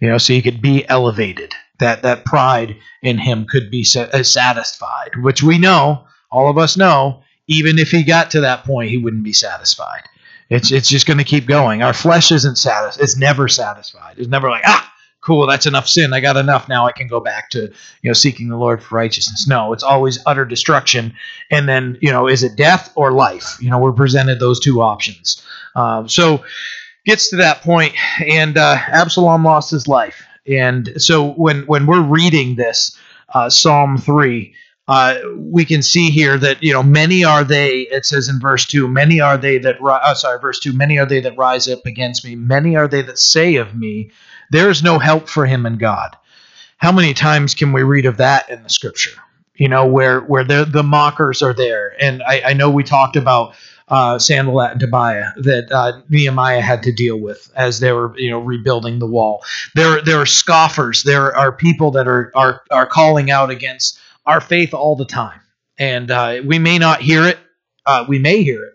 You 0.00 0.08
know, 0.08 0.18
so 0.18 0.32
he 0.32 0.42
could 0.42 0.60
be 0.60 0.88
elevated. 0.88 1.52
That 1.78 2.02
that 2.02 2.24
pride 2.24 2.76
in 3.02 3.18
him 3.18 3.46
could 3.46 3.70
be 3.70 3.86
uh, 3.96 4.22
satisfied, 4.22 5.16
which 5.22 5.42
we 5.42 5.58
know, 5.58 6.04
all 6.30 6.48
of 6.48 6.56
us 6.56 6.76
know, 6.76 7.22
even 7.48 7.78
if 7.78 7.90
he 7.90 8.04
got 8.04 8.30
to 8.30 8.42
that 8.42 8.64
point, 8.64 8.90
he 8.90 8.98
wouldn't 8.98 9.24
be 9.24 9.32
satisfied. 9.32 10.02
It's 10.50 10.70
it's 10.70 10.88
just 10.88 11.06
going 11.06 11.18
to 11.18 11.24
keep 11.24 11.46
going. 11.46 11.82
Our 11.82 11.92
flesh 11.92 12.30
isn't 12.30 12.56
satisfied. 12.56 13.02
It's 13.02 13.16
never 13.16 13.48
satisfied. 13.48 14.18
It's 14.18 14.28
never 14.28 14.48
like 14.50 14.62
ah 14.66 14.93
cool, 15.24 15.46
that's 15.46 15.66
enough 15.66 15.88
sin. 15.88 16.12
I 16.12 16.20
got 16.20 16.36
enough. 16.36 16.68
Now 16.68 16.86
I 16.86 16.92
can 16.92 17.08
go 17.08 17.20
back 17.20 17.50
to, 17.50 17.62
you 18.02 18.10
know, 18.10 18.12
seeking 18.12 18.48
the 18.48 18.58
Lord 18.58 18.82
for 18.82 18.96
righteousness. 18.96 19.46
No, 19.48 19.72
it's 19.72 19.82
always 19.82 20.18
utter 20.26 20.44
destruction. 20.44 21.14
And 21.50 21.68
then, 21.68 21.96
you 22.00 22.12
know, 22.12 22.28
is 22.28 22.42
it 22.42 22.56
death 22.56 22.92
or 22.94 23.10
life? 23.12 23.56
You 23.60 23.70
know, 23.70 23.78
we're 23.78 23.92
presented 23.92 24.38
those 24.38 24.60
two 24.60 24.82
options. 24.82 25.42
Um, 25.74 26.08
so 26.08 26.44
gets 27.04 27.30
to 27.30 27.36
that 27.36 27.62
point, 27.62 27.94
and 28.26 28.56
uh, 28.56 28.76
Absalom 28.88 29.44
lost 29.44 29.70
his 29.70 29.88
life. 29.88 30.24
And 30.46 30.92
so 30.98 31.32
when 31.32 31.62
when 31.62 31.86
we're 31.86 32.02
reading 32.02 32.56
this 32.56 32.96
uh, 33.32 33.48
Psalm 33.48 33.96
three, 33.96 34.54
uh, 34.88 35.16
we 35.36 35.64
can 35.64 35.82
see 35.82 36.10
here 36.10 36.36
that 36.36 36.62
you 36.62 36.72
know 36.72 36.82
many 36.82 37.24
are 37.24 37.44
they. 37.44 37.80
It 37.80 38.04
says 38.04 38.28
in 38.28 38.40
verse 38.40 38.66
two, 38.66 38.86
many 38.86 39.20
are 39.20 39.38
they 39.38 39.58
that. 39.58 39.76
Uh, 39.82 40.14
sorry, 40.14 40.38
verse 40.38 40.60
two. 40.60 40.74
Many 40.74 40.98
are 40.98 41.06
they 41.06 41.20
that 41.20 41.38
rise 41.38 41.66
up 41.68 41.86
against 41.86 42.24
me. 42.24 42.36
Many 42.36 42.76
are 42.76 42.88
they 42.88 43.02
that 43.02 43.18
say 43.18 43.56
of 43.56 43.74
me, 43.74 44.10
there 44.50 44.70
is 44.70 44.82
no 44.82 44.98
help 44.98 45.28
for 45.28 45.46
him 45.46 45.66
in 45.66 45.78
God. 45.78 46.16
How 46.78 46.92
many 46.92 47.14
times 47.14 47.54
can 47.54 47.72
we 47.72 47.82
read 47.82 48.06
of 48.06 48.18
that 48.18 48.50
in 48.50 48.62
the 48.62 48.68
scripture? 48.68 49.18
You 49.54 49.68
know, 49.68 49.86
where 49.86 50.20
where 50.20 50.44
the 50.44 50.64
the 50.64 50.82
mockers 50.82 51.40
are 51.40 51.54
there, 51.54 51.94
and 52.00 52.22
I, 52.22 52.42
I 52.46 52.52
know 52.54 52.70
we 52.70 52.82
talked 52.82 53.16
about 53.16 53.54
uh, 53.88 54.18
Sanballat 54.18 54.72
and 54.72 54.80
Tobiah 54.80 55.32
that 55.36 55.70
uh, 55.70 56.00
Nehemiah 56.08 56.60
had 56.60 56.82
to 56.84 56.92
deal 56.92 57.18
with 57.18 57.50
as 57.54 57.80
they 57.80 57.92
were, 57.92 58.18
you 58.18 58.30
know, 58.30 58.40
rebuilding 58.40 58.98
the 58.98 59.06
wall. 59.06 59.44
There, 59.74 60.00
there 60.02 60.20
are 60.20 60.26
scoffers. 60.26 61.02
There 61.02 61.36
are 61.36 61.52
people 61.52 61.92
that 61.92 62.08
are 62.08 62.32
are 62.34 62.62
are 62.70 62.86
calling 62.86 63.30
out 63.30 63.50
against 63.50 63.98
our 64.26 64.40
faith 64.40 64.74
all 64.74 64.96
the 64.96 65.04
time, 65.04 65.40
and 65.78 66.10
uh, 66.10 66.40
we 66.44 66.58
may 66.58 66.78
not 66.78 67.00
hear 67.00 67.24
it. 67.26 67.38
Uh, 67.86 68.04
we 68.08 68.18
may 68.18 68.42
hear 68.42 68.64
it. 68.64 68.74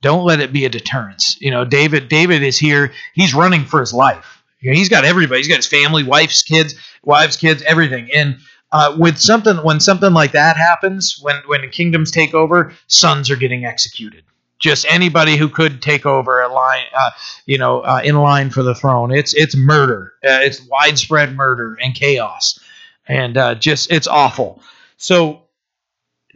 Don't 0.00 0.24
let 0.24 0.40
it 0.40 0.52
be 0.52 0.64
a 0.64 0.68
deterrence. 0.68 1.36
You 1.40 1.50
know, 1.50 1.64
David. 1.64 2.08
David 2.08 2.42
is 2.42 2.58
here. 2.58 2.92
He's 3.14 3.34
running 3.34 3.64
for 3.64 3.80
his 3.80 3.92
life 3.92 4.37
you 4.60 4.70
know, 4.70 4.76
he's 4.76 4.88
got 4.88 5.04
everybody. 5.04 5.40
He's 5.40 5.48
got 5.48 5.56
his 5.56 5.66
family, 5.66 6.04
wife's 6.04 6.42
kids, 6.42 6.74
wives, 7.04 7.36
kids, 7.36 7.62
everything. 7.62 8.10
And 8.14 8.38
uh, 8.72 8.96
with 8.98 9.18
something 9.18 9.56
when 9.58 9.80
something 9.80 10.12
like 10.12 10.32
that 10.32 10.56
happens, 10.56 11.18
when 11.20 11.36
when 11.46 11.68
kingdoms 11.70 12.10
take 12.10 12.34
over, 12.34 12.72
sons 12.86 13.30
are 13.30 13.36
getting 13.36 13.64
executed. 13.64 14.24
Just 14.58 14.86
anybody 14.90 15.36
who 15.36 15.48
could 15.48 15.80
take 15.80 16.04
over 16.04 16.40
a 16.40 16.52
line, 16.52 16.84
uh, 16.92 17.10
you 17.46 17.58
know, 17.58 17.80
uh, 17.80 18.00
in 18.02 18.16
line 18.16 18.50
for 18.50 18.62
the 18.62 18.74
throne. 18.74 19.12
It's 19.12 19.32
it's 19.34 19.56
murder. 19.56 20.12
Uh, 20.24 20.40
it's 20.42 20.60
widespread 20.66 21.36
murder 21.36 21.78
and 21.80 21.94
chaos, 21.94 22.58
and 23.06 23.36
uh, 23.36 23.54
just 23.54 23.90
it's 23.92 24.08
awful. 24.08 24.60
So 24.96 25.42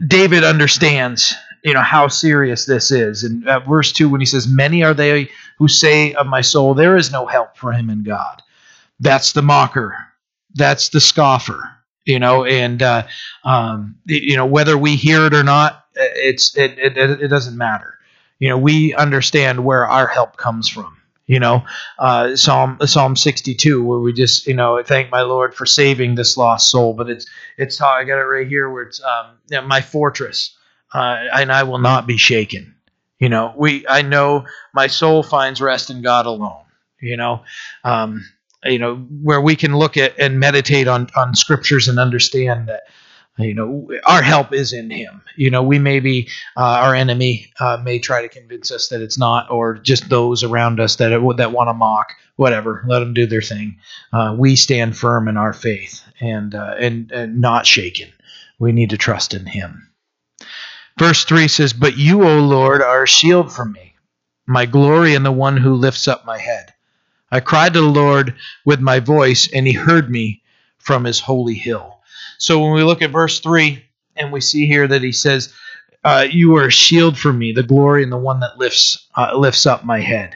David 0.05 0.43
understands 0.43 1.35
you 1.63 1.73
know 1.73 1.81
how 1.81 2.07
serious 2.07 2.65
this 2.65 2.91
is. 2.91 3.23
And 3.23 3.47
uh, 3.47 3.59
verse 3.61 3.91
two, 3.91 4.09
when 4.09 4.21
he 4.21 4.25
says, 4.25 4.47
"Many 4.47 4.83
are 4.83 4.93
they 4.93 5.29
who 5.57 5.67
say 5.67 6.13
of 6.13 6.27
my 6.27 6.41
soul, 6.41 6.73
there 6.73 6.97
is 6.97 7.11
no 7.11 7.25
help 7.25 7.57
for 7.57 7.71
him 7.71 7.89
in 7.89 8.03
God." 8.03 8.41
That's 8.99 9.31
the 9.33 9.41
mocker. 9.41 9.95
That's 10.55 10.89
the 10.89 10.99
scoffer. 10.99 11.69
You 12.05 12.19
know, 12.19 12.43
and 12.43 12.81
uh, 12.81 13.07
um, 13.45 13.95
you 14.05 14.35
know 14.35 14.45
whether 14.45 14.77
we 14.77 14.95
hear 14.95 15.25
it 15.25 15.33
or 15.33 15.43
not, 15.43 15.85
it's 15.95 16.55
it, 16.57 16.77
it 16.77 16.97
it 16.97 17.27
doesn't 17.29 17.57
matter. 17.57 17.97
You 18.39 18.49
know, 18.49 18.57
we 18.57 18.93
understand 18.93 19.63
where 19.63 19.87
our 19.87 20.07
help 20.07 20.35
comes 20.35 20.67
from 20.67 20.97
you 21.25 21.39
know 21.39 21.63
uh, 21.99 22.35
psalm 22.35 22.77
psalm 22.85 23.15
62 23.15 23.83
where 23.83 23.99
we 23.99 24.11
just 24.11 24.45
you 24.45 24.53
know 24.53 24.81
thank 24.83 25.09
my 25.09 25.21
lord 25.21 25.55
for 25.55 25.65
saving 25.65 26.15
this 26.15 26.35
lost 26.35 26.69
soul 26.69 26.93
but 26.93 27.09
it's 27.09 27.25
it's 27.57 27.77
how 27.77 27.87
i 27.87 28.03
got 28.03 28.19
it 28.19 28.25
right 28.25 28.47
here 28.47 28.69
where 28.69 28.83
it's 28.83 29.01
um, 29.01 29.37
you 29.49 29.55
know, 29.55 29.65
my 29.65 29.79
fortress 29.79 30.57
uh, 30.93 31.25
and 31.33 31.51
I 31.51 31.63
will 31.63 31.79
not 31.79 32.07
be 32.07 32.17
shaken. 32.17 32.75
You 33.19 33.29
know, 33.29 33.53
we 33.57 33.87
I 33.87 34.01
know 34.01 34.45
my 34.73 34.87
soul 34.87 35.23
finds 35.23 35.61
rest 35.61 35.89
in 35.89 36.01
God 36.01 36.25
alone. 36.25 36.63
You 36.99 37.17
know, 37.17 37.43
um, 37.83 38.23
you 38.65 38.79
know 38.79 38.95
where 38.95 39.41
we 39.41 39.55
can 39.55 39.75
look 39.77 39.97
at 39.97 40.17
and 40.19 40.39
meditate 40.39 40.87
on 40.87 41.09
on 41.15 41.35
scriptures 41.35 41.87
and 41.87 41.99
understand 41.99 42.67
that 42.67 42.83
you 43.37 43.53
know 43.53 43.87
our 44.05 44.21
help 44.21 44.53
is 44.53 44.73
in 44.73 44.89
him 44.89 45.21
you 45.35 45.49
know 45.49 45.63
we 45.63 45.79
may 45.79 45.99
be 45.99 46.29
uh, 46.55 46.79
our 46.81 46.93
enemy 46.93 47.51
uh, 47.59 47.77
may 47.83 47.99
try 47.99 48.21
to 48.21 48.29
convince 48.29 48.71
us 48.71 48.89
that 48.89 49.01
it's 49.01 49.17
not 49.17 49.49
or 49.49 49.75
just 49.75 50.09
those 50.09 50.43
around 50.43 50.79
us 50.79 50.97
that 50.97 51.09
that 51.37 51.51
want 51.51 51.67
to 51.67 51.73
mock 51.73 52.13
whatever 52.35 52.83
let 52.87 52.99
them 52.99 53.13
do 53.13 53.25
their 53.25 53.41
thing 53.41 53.77
uh, 54.13 54.35
we 54.37 54.55
stand 54.55 54.95
firm 54.95 55.27
in 55.27 55.37
our 55.37 55.53
faith 55.53 56.03
and 56.19 56.53
uh, 56.55 56.75
and 56.79 57.11
and 57.11 57.41
not 57.41 57.65
shaken 57.65 58.09
we 58.59 58.71
need 58.71 58.91
to 58.91 58.97
trust 58.97 59.33
in 59.33 59.45
him 59.45 59.89
Verse 60.97 61.23
3 61.25 61.47
says, 61.47 61.73
But 61.73 61.97
you, 61.97 62.23
O 62.23 62.39
Lord, 62.39 62.81
are 62.81 63.03
a 63.03 63.07
shield 63.07 63.51
for 63.51 63.65
me, 63.65 63.95
my 64.45 64.65
glory 64.65 65.15
and 65.15 65.25
the 65.25 65.31
one 65.31 65.57
who 65.57 65.73
lifts 65.73 66.07
up 66.07 66.25
my 66.25 66.37
head. 66.37 66.73
I 67.31 67.39
cried 67.39 67.73
to 67.73 67.81
the 67.81 67.87
Lord 67.87 68.35
with 68.63 68.79
my 68.79 68.99
voice, 68.99 69.49
and 69.51 69.65
he 69.65 69.73
heard 69.73 70.09
me 70.09 70.43
from 70.77 71.03
his 71.03 71.19
holy 71.19 71.55
hill. 71.55 71.99
So 72.37 72.59
when 72.59 72.73
we 72.73 72.83
look 72.83 73.01
at 73.01 73.09
verse 73.09 73.39
3, 73.39 73.83
and 74.15 74.31
we 74.31 74.41
see 74.41 74.67
here 74.67 74.87
that 74.87 75.01
he 75.01 75.11
says, 75.11 75.51
uh, 76.03 76.27
You 76.29 76.57
are 76.57 76.67
a 76.67 76.71
shield 76.71 77.17
for 77.17 77.33
me, 77.33 77.53
the 77.53 77.63
glory 77.63 78.03
and 78.03 78.11
the 78.11 78.17
one 78.17 78.41
that 78.41 78.59
lifts, 78.59 79.07
uh, 79.15 79.35
lifts 79.35 79.65
up 79.65 79.83
my 79.83 79.99
head. 79.99 80.35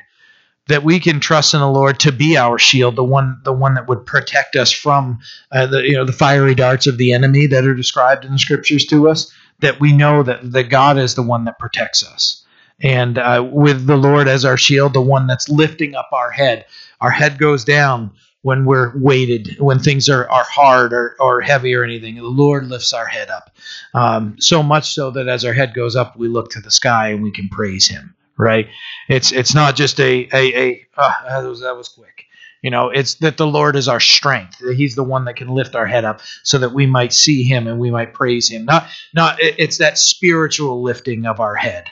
That 0.70 0.84
we 0.84 1.00
can 1.00 1.20
trust 1.20 1.54
in 1.54 1.60
the 1.60 1.70
Lord 1.70 2.00
to 2.02 2.12
be 2.12 2.36
our 2.36 2.58
shield, 2.58 2.96
the 2.96 3.04
one, 3.04 3.40
the 3.44 3.54
one 3.54 3.76
that 3.76 3.88
would 3.88 4.06
protect 4.06 4.56
us 4.56 4.72
from 4.72 5.20
uh, 5.52 5.68
the, 5.68 5.84
you 5.84 5.94
know, 5.94 6.04
the 6.04 6.12
fiery 6.12 6.56
darts 6.56 6.88
of 6.88 6.98
the 6.98 7.14
enemy 7.14 7.46
that 7.48 7.66
are 7.66 7.76
described 7.76 8.26
in 8.26 8.32
the 8.32 8.40
scriptures 8.40 8.86
to 8.88 9.08
us 9.08 9.32
that 9.60 9.80
we 9.80 9.92
know 9.92 10.24
that, 10.24 10.52
that 10.52 10.70
God 10.70 10.98
is 10.98 11.16
the 11.16 11.24
one 11.24 11.46
that 11.46 11.60
protects 11.60 12.06
us. 12.06 12.46
And 12.80 13.18
uh, 13.18 13.48
with 13.52 13.88
the 13.88 13.98
Lord 13.98 14.28
as 14.28 14.46
our 14.46 14.58
shield, 14.58 14.94
the 14.94 15.02
one 15.02 15.26
that's 15.26 15.50
lifting 15.50 15.96
up 15.96 16.10
our 16.12 16.30
head, 16.30 16.66
our 17.02 17.10
head 17.10 17.40
goes 17.40 17.66
down 17.66 18.12
when 18.44 18.66
we're 18.66 18.94
weighted, 18.98 19.60
when 19.60 19.80
things 19.80 20.08
are, 20.10 20.30
are 20.30 20.46
hard 20.46 20.94
or, 20.94 21.16
or 21.20 21.42
heavy 21.42 21.74
or 21.74 21.84
anything. 21.84 22.16
The 22.16 22.24
Lord 22.24 22.68
lifts 22.68 22.94
our 22.94 23.08
head 23.08 23.30
up. 23.30 23.50
Um, 23.94 24.36
so 24.40 24.62
much 24.62 24.94
so 24.94 25.12
that 25.12 25.28
as 25.28 25.44
our 25.44 25.54
head 25.54 25.74
goes 25.74 25.96
up, 25.96 26.16
we 26.16 26.28
look 26.28 26.52
to 26.52 26.62
the 26.62 26.72
sky 26.72 27.10
and 27.10 27.24
we 27.24 27.32
can 27.32 27.50
praise 27.50 27.88
Him. 27.88 28.16
Right? 28.38 28.68
It's 29.10 29.32
it's 29.32 29.56
not 29.56 29.76
just 29.76 30.00
a 30.00 30.30
a, 30.32 30.56
a 30.56 30.88
oh, 30.98 31.14
that 31.28 31.44
was 31.44 31.62
that 31.62 31.76
was 31.76 31.90
quick. 31.90 32.27
You 32.62 32.72
know, 32.72 32.90
it's 32.90 33.16
that 33.16 33.38
the 33.38 33.48
Lord 33.48 33.76
is 33.76 33.88
our 33.88 34.00
strength. 34.00 34.62
He's 34.76 34.96
the 34.96 35.04
one 35.04 35.26
that 35.26 35.36
can 35.36 35.50
lift 35.50 35.76
our 35.76 35.86
head 35.86 36.06
up 36.06 36.22
so 36.44 36.58
that 36.58 36.74
we 36.74 36.86
might 36.86 37.14
see 37.14 37.44
him 37.44 37.68
and 37.68 37.80
we 37.80 37.92
might 37.92 38.14
praise 38.14 38.50
him. 38.50 38.66
Not 38.66 38.88
not 39.14 39.38
it's 39.40 39.78
that 39.78 39.98
spiritual 39.98 40.82
lifting 40.82 41.26
of 41.26 41.40
our 41.40 41.56
head. 41.56 41.86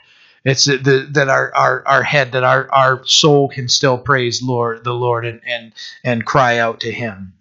It's 0.44 0.66
the, 0.66 1.08
that 1.14 1.28
our, 1.28 1.54
our, 1.56 1.88
our 1.88 2.04
head, 2.04 2.34
that 2.34 2.44
our, 2.44 2.72
our 2.72 3.04
soul 3.06 3.50
can 3.50 3.68
still 3.68 3.98
praise 3.98 4.44
Lord 4.44 4.84
the 4.84 4.94
Lord 4.94 5.26
and, 5.26 5.42
and 5.46 5.74
and 6.04 6.26
cry 6.26 6.60
out 6.60 6.82
to 6.82 6.92
him. 6.92 7.34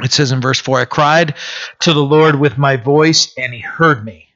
It 0.00 0.12
says 0.12 0.32
in 0.32 0.40
verse 0.40 0.58
4, 0.58 0.80
I 0.80 0.84
cried 0.86 1.34
to 1.80 1.92
the 1.92 2.02
Lord 2.02 2.36
with 2.36 2.56
my 2.56 2.76
voice, 2.76 3.34
and 3.36 3.52
he 3.52 3.60
heard 3.60 4.04
me. 4.04 4.28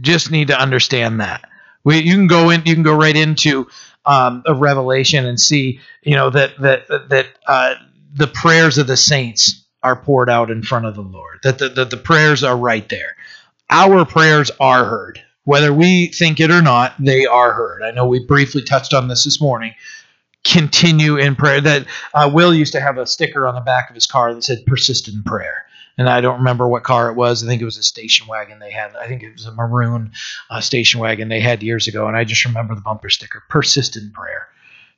Just 0.00 0.30
need 0.30 0.48
to 0.48 0.60
understand 0.60 1.20
that. 1.20 1.48
We, 1.82 1.98
you 1.98 2.14
can 2.14 2.26
go 2.26 2.50
in, 2.50 2.62
you 2.64 2.74
can 2.74 2.82
go 2.82 2.94
right 2.94 3.16
into 3.16 3.68
um, 4.06 4.42
of 4.46 4.60
Revelation 4.60 5.26
and 5.26 5.38
see, 5.38 5.80
you 6.02 6.14
know, 6.14 6.30
that 6.30 6.58
that 6.60 6.88
that 7.10 7.26
uh, 7.46 7.74
the 8.14 8.26
prayers 8.26 8.78
of 8.78 8.86
the 8.86 8.96
saints 8.96 9.64
are 9.82 9.96
poured 9.96 10.30
out 10.30 10.50
in 10.50 10.62
front 10.62 10.86
of 10.86 10.94
the 10.94 11.02
Lord. 11.02 11.40
That 11.42 11.58
the, 11.58 11.68
the, 11.68 11.84
the 11.84 11.96
prayers 11.96 12.42
are 12.42 12.56
right 12.56 12.88
there. 12.88 13.16
Our 13.70 14.04
prayers 14.04 14.50
are 14.58 14.84
heard. 14.84 15.22
Whether 15.44 15.72
we 15.72 16.08
think 16.08 16.40
it 16.40 16.50
or 16.50 16.62
not, 16.62 16.94
they 16.98 17.26
are 17.26 17.52
heard. 17.52 17.82
I 17.82 17.92
know 17.92 18.06
we 18.06 18.24
briefly 18.24 18.62
touched 18.62 18.92
on 18.94 19.06
this 19.06 19.24
this 19.24 19.40
morning. 19.40 19.74
Continue 20.42 21.16
in 21.18 21.36
prayer. 21.36 21.60
That 21.60 21.86
uh, 22.14 22.30
Will 22.32 22.54
used 22.54 22.72
to 22.72 22.80
have 22.80 22.98
a 22.98 23.06
sticker 23.06 23.46
on 23.46 23.54
the 23.54 23.60
back 23.60 23.88
of 23.88 23.94
his 23.94 24.06
car 24.06 24.34
that 24.34 24.42
said 24.42 24.66
"persistent 24.66 25.24
prayer." 25.24 25.65
And 25.98 26.08
I 26.08 26.20
don't 26.20 26.38
remember 26.38 26.68
what 26.68 26.84
car 26.84 27.10
it 27.10 27.14
was. 27.14 27.42
I 27.42 27.46
think 27.46 27.62
it 27.62 27.66
was 27.66 27.78
a 27.78 27.82
station 27.82 28.26
wagon 28.26 28.58
they 28.58 28.70
had. 28.70 28.94
I 28.96 29.06
think 29.06 29.22
it 29.22 29.32
was 29.32 29.46
a 29.46 29.52
maroon 29.52 30.12
uh, 30.50 30.60
station 30.60 31.00
wagon 31.00 31.28
they 31.28 31.40
had 31.40 31.62
years 31.62 31.88
ago, 31.88 32.06
and 32.06 32.16
I 32.16 32.24
just 32.24 32.44
remember 32.44 32.74
the 32.74 32.80
bumper 32.80 33.10
sticker: 33.10 33.42
"Persistent 33.48 34.12
prayer." 34.12 34.48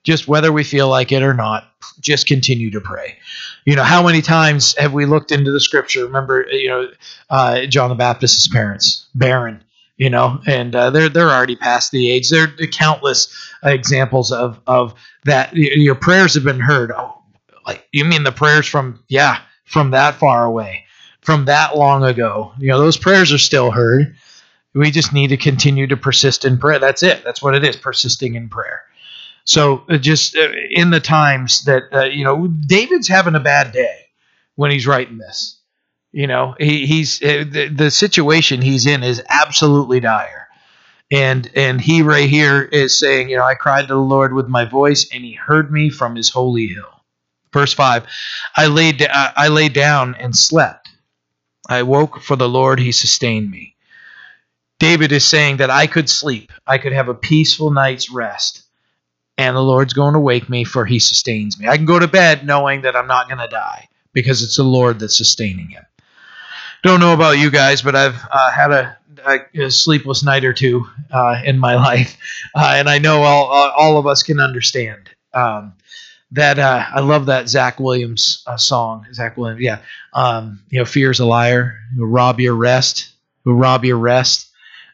Just 0.04 0.28
whether 0.28 0.52
we 0.52 0.64
feel 0.64 0.88
like 0.88 1.10
it 1.10 1.22
or 1.22 1.34
not, 1.34 1.70
just 2.00 2.26
continue 2.26 2.70
to 2.70 2.80
pray. 2.80 3.18
You 3.64 3.74
know, 3.74 3.82
how 3.82 4.06
many 4.06 4.22
times 4.22 4.76
have 4.78 4.92
we 4.92 5.06
looked 5.06 5.32
into 5.32 5.50
the 5.50 5.60
scripture? 5.60 6.06
Remember, 6.06 6.46
you 6.50 6.68
know, 6.68 6.88
uh, 7.30 7.66
John 7.66 7.90
the 7.90 7.96
Baptist's 7.96 8.48
parents, 8.48 9.06
barren, 9.14 9.62
you 9.96 10.08
know, 10.08 10.40
and 10.46 10.74
uh, 10.74 10.90
they're 10.90 11.08
they're 11.08 11.30
already 11.30 11.56
past 11.56 11.90
the 11.90 12.10
age. 12.10 12.30
There 12.30 12.44
are 12.44 12.66
countless 12.68 13.28
examples 13.62 14.32
of 14.32 14.60
of 14.66 14.94
that. 15.24 15.54
Your 15.54 15.96
prayers 15.96 16.34
have 16.34 16.44
been 16.44 16.60
heard. 16.60 16.92
Oh, 16.92 17.20
like 17.66 17.86
you 17.92 18.04
mean 18.04 18.22
the 18.22 18.32
prayers 18.32 18.66
from 18.66 19.02
yeah 19.08 19.40
from 19.64 19.90
that 19.90 20.14
far 20.14 20.44
away, 20.44 20.86
from 21.28 21.44
that 21.44 21.76
long 21.76 22.04
ago? 22.04 22.54
You 22.58 22.68
know, 22.68 22.78
those 22.78 22.96
prayers 22.96 23.34
are 23.34 23.38
still 23.38 23.70
heard. 23.70 24.16
We 24.72 24.90
just 24.90 25.12
need 25.12 25.28
to 25.28 25.36
continue 25.36 25.86
to 25.88 25.96
persist 25.98 26.46
in 26.46 26.56
prayer. 26.56 26.78
That's 26.78 27.02
it. 27.02 27.22
That's 27.22 27.42
what 27.42 27.54
it 27.54 27.62
is. 27.64 27.76
Persisting 27.76 28.34
in 28.34 28.48
prayer. 28.48 28.80
So 29.44 29.84
uh, 29.90 29.98
just 29.98 30.34
uh, 30.34 30.48
in 30.70 30.88
the 30.88 31.00
times 31.00 31.64
that 31.64 31.82
uh, 31.92 32.04
you 32.04 32.24
know, 32.24 32.46
David's 32.46 33.08
having 33.08 33.34
a 33.34 33.40
bad 33.40 33.72
day 33.72 34.06
when 34.54 34.70
he's 34.70 34.86
writing 34.86 35.18
this. 35.18 35.60
You 36.12 36.26
know, 36.26 36.54
he, 36.58 36.86
he's 36.86 37.18
the, 37.18 37.70
the 37.74 37.90
situation 37.90 38.62
he's 38.62 38.86
in 38.86 39.02
is 39.02 39.22
absolutely 39.28 40.00
dire, 40.00 40.48
and 41.12 41.50
and 41.54 41.78
he 41.78 42.00
right 42.00 42.30
here 42.30 42.62
is 42.62 42.98
saying, 42.98 43.28
you 43.28 43.36
know, 43.36 43.44
I 43.44 43.54
cried 43.54 43.88
to 43.88 43.94
the 43.94 44.00
Lord 44.00 44.32
with 44.32 44.48
my 44.48 44.64
voice, 44.64 45.06
and 45.12 45.22
He 45.22 45.34
heard 45.34 45.70
me 45.70 45.90
from 45.90 46.16
His 46.16 46.30
holy 46.30 46.68
hill. 46.68 47.04
Verse 47.52 47.74
five, 47.74 48.06
I 48.56 48.68
laid 48.68 49.06
I 49.12 49.48
lay 49.48 49.68
down 49.68 50.14
and 50.14 50.34
slept. 50.34 50.87
I 51.68 51.82
woke 51.82 52.20
for 52.20 52.36
the 52.36 52.48
Lord; 52.48 52.80
He 52.80 52.92
sustained 52.92 53.50
me. 53.50 53.74
David 54.78 55.12
is 55.12 55.24
saying 55.24 55.56
that 55.56 55.70
I 55.70 55.86
could 55.86 56.08
sleep, 56.08 56.52
I 56.66 56.78
could 56.78 56.92
have 56.92 57.08
a 57.08 57.14
peaceful 57.14 57.70
night's 57.70 58.10
rest 58.10 58.62
and 59.38 59.54
the 59.54 59.62
Lord's 59.62 59.94
going 59.94 60.14
to 60.14 60.20
wake 60.20 60.50
me, 60.50 60.64
for 60.64 60.84
he 60.84 60.98
sustains 60.98 61.58
me. 61.58 61.68
I 61.68 61.76
can 61.76 61.86
go 61.86 61.98
to 61.98 62.08
bed 62.08 62.44
knowing 62.44 62.82
that 62.82 62.96
I'm 62.96 63.06
not 63.06 63.28
going 63.28 63.38
to 63.38 63.46
die 63.46 63.88
because 64.12 64.42
it's 64.42 64.56
the 64.56 64.64
Lord 64.64 64.98
that's 64.98 65.16
sustaining 65.16 65.68
him. 65.68 65.84
Don't 66.82 67.00
know 67.00 67.14
about 67.14 67.38
you 67.38 67.50
guys, 67.50 67.80
but 67.80 67.94
I've 67.94 68.16
uh, 68.30 68.50
had 68.50 68.72
a, 68.72 68.98
a, 69.24 69.64
a, 69.66 69.70
sleepless 69.70 70.24
night 70.24 70.44
or 70.44 70.52
two 70.52 70.86
uh, 71.12 71.40
in 71.44 71.58
my 71.58 71.74
life, 71.76 72.16
uh, 72.54 72.74
and 72.74 72.88
I 72.88 72.98
know 72.98 73.22
all, 73.22 73.46
all 73.46 73.96
of 73.96 74.06
us 74.06 74.24
can 74.24 74.40
understand. 74.40 75.08
Um, 75.32 75.74
that 76.32 76.58
uh, 76.58 76.84
I 76.92 77.00
love 77.00 77.26
that 77.26 77.48
Zach 77.48 77.80
Williams 77.80 78.42
uh, 78.46 78.56
song. 78.56 79.06
Zach 79.12 79.36
Williams, 79.36 79.60
yeah. 79.60 79.80
Um, 80.12 80.62
you 80.68 80.78
know, 80.78 80.84
fear's 80.84 81.20
a 81.20 81.26
liar. 81.26 81.78
Who 81.96 82.04
rob 82.04 82.40
your 82.40 82.54
rest. 82.54 83.10
Who 83.44 83.54
rob 83.54 83.84
your 83.84 83.98
rest. 83.98 84.50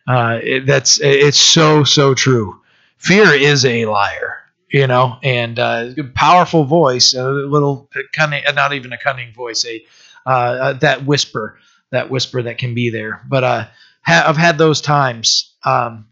Uh, 0.06 0.38
it, 0.42 0.66
that's 0.66 1.00
it's 1.00 1.38
so 1.38 1.82
so 1.82 2.14
true 2.14 2.60
fear 3.04 3.32
is 3.34 3.64
a 3.64 3.84
liar 3.84 4.38
you 4.70 4.86
know 4.86 5.18
and 5.22 5.58
uh, 5.58 5.90
powerful 6.14 6.64
voice 6.64 7.14
a 7.14 7.30
little 7.30 7.88
cunning 8.12 8.42
not 8.54 8.72
even 8.72 8.92
a 8.92 8.98
cunning 8.98 9.32
voice 9.32 9.64
a 9.66 9.84
uh, 10.26 10.72
that 10.74 11.04
whisper 11.04 11.58
that 11.90 12.10
whisper 12.10 12.42
that 12.42 12.58
can 12.58 12.74
be 12.74 12.90
there 12.90 13.22
but 13.28 13.44
uh, 13.44 13.66
ha- 14.02 14.24
i've 14.26 14.36
had 14.36 14.58
those 14.58 14.80
times 14.80 15.54
um, 15.64 16.06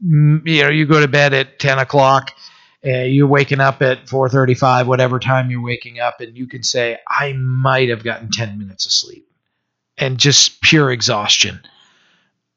you 0.00 0.62
know 0.62 0.68
you 0.68 0.86
go 0.86 1.00
to 1.00 1.08
bed 1.08 1.34
at 1.34 1.58
10 1.58 1.78
o'clock 1.78 2.30
uh, 2.86 3.02
you're 3.02 3.26
waking 3.26 3.60
up 3.60 3.82
at 3.82 4.06
4.35 4.06 4.86
whatever 4.86 5.18
time 5.18 5.50
you're 5.50 5.62
waking 5.62 6.00
up 6.00 6.20
and 6.20 6.36
you 6.36 6.46
can 6.46 6.62
say 6.62 6.98
i 7.08 7.32
might 7.32 7.88
have 7.88 8.04
gotten 8.04 8.30
10 8.30 8.58
minutes 8.58 8.86
of 8.86 8.92
sleep. 8.92 9.24
And 10.00 10.16
just 10.16 10.60
pure 10.60 10.92
exhaustion 10.92 11.60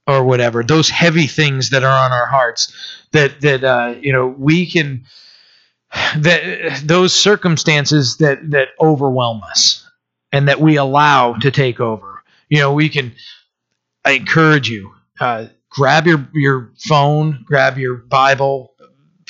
or 0.08 0.24
whatever. 0.24 0.64
Those 0.64 0.90
heavy 0.90 1.28
things 1.28 1.72
that 1.72 1.84
are 1.84 2.06
on 2.06 2.12
our 2.12 2.26
hearts 2.26 2.72
that 3.12 3.42
that 3.42 3.64
uh, 3.64 3.96
you 4.02 4.14
know 4.14 4.28
we 4.28 4.66
can 4.66 5.06
that 6.18 6.82
those 6.86 7.14
circumstances 7.14 8.18
that 8.18 8.52
that 8.52 8.70
overwhelm 8.80 9.42
us 9.44 9.90
and 10.32 10.48
that 10.48 10.62
we 10.62 10.76
allow 10.78 11.34
to 11.34 11.52
take 11.52 11.80
over. 11.80 12.24
You 12.50 12.60
know 12.60 12.74
we 12.74 12.90
can 12.90 13.14
i 14.04 14.12
encourage 14.12 14.70
you 14.70 14.94
uh, 15.20 15.48
grab 15.70 16.06
your 16.06 16.28
your 16.34 16.72
phone 16.78 17.44
grab 17.46 17.78
your 17.78 17.96
bible 17.96 18.71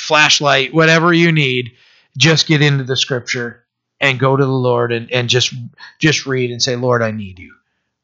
flashlight 0.01 0.73
whatever 0.73 1.13
you 1.13 1.31
need 1.31 1.71
just 2.17 2.47
get 2.47 2.61
into 2.61 2.83
the 2.83 2.97
scripture 2.97 3.63
and 3.99 4.19
go 4.19 4.35
to 4.35 4.43
the 4.45 4.51
lord 4.51 4.91
and, 4.91 5.11
and 5.11 5.29
just 5.29 5.53
just 5.99 6.25
read 6.25 6.51
and 6.51 6.61
say 6.61 6.75
lord 6.75 7.01
i 7.01 7.11
need 7.11 7.39
you 7.39 7.53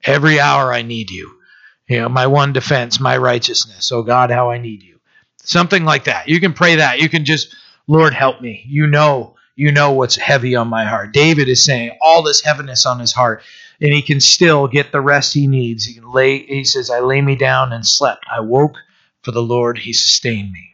every 0.05 0.39
hour 0.39 0.71
i 0.71 0.81
need 0.81 1.09
you 1.09 1.37
you 1.87 2.01
know, 2.01 2.09
my 2.09 2.27
one 2.27 2.53
defense, 2.53 2.99
my 2.99 3.17
righteousness. 3.17 3.91
Oh 3.91 4.03
God, 4.03 4.29
how 4.29 4.51
I 4.51 4.57
need 4.57 4.83
you. 4.83 4.99
Something 5.43 5.85
like 5.85 6.03
that. 6.05 6.27
You 6.27 6.39
can 6.39 6.53
pray 6.53 6.75
that. 6.75 6.99
You 6.99 7.07
can 7.07 7.23
just, 7.23 7.55
Lord, 7.87 8.13
help 8.13 8.41
me. 8.41 8.63
You 8.67 8.87
know, 8.87 9.35
you 9.55 9.71
know 9.71 9.93
what's 9.93 10.17
heavy 10.17 10.55
on 10.55 10.67
my 10.67 10.83
heart. 10.83 11.13
David 11.13 11.47
is 11.47 11.63
saying 11.63 11.97
all 12.01 12.21
this 12.23 12.41
heaviness 12.41 12.85
on 12.85 12.99
his 12.99 13.13
heart, 13.13 13.41
and 13.79 13.93
he 13.93 14.01
can 14.01 14.19
still 14.19 14.67
get 14.67 14.91
the 14.91 14.99
rest 14.99 15.33
he 15.33 15.47
needs. 15.47 15.85
He 15.85 16.01
lay, 16.01 16.39
he 16.39 16.65
says, 16.65 16.89
I 16.89 16.99
lay 16.99 17.21
me 17.21 17.35
down 17.35 17.71
and 17.71 17.87
slept. 17.87 18.25
I 18.29 18.41
woke 18.41 18.75
for 19.21 19.31
the 19.31 19.41
Lord, 19.41 19.77
he 19.77 19.93
sustained 19.93 20.51
me. 20.51 20.71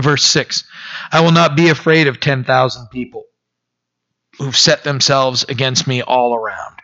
Verse 0.00 0.24
6 0.24 0.64
I 1.12 1.20
will 1.20 1.32
not 1.32 1.56
be 1.56 1.68
afraid 1.68 2.06
of 2.06 2.20
10,000 2.20 2.88
people 2.88 3.24
who've 4.38 4.56
set 4.56 4.84
themselves 4.84 5.44
against 5.44 5.86
me 5.86 6.02
all 6.02 6.34
around. 6.34 6.76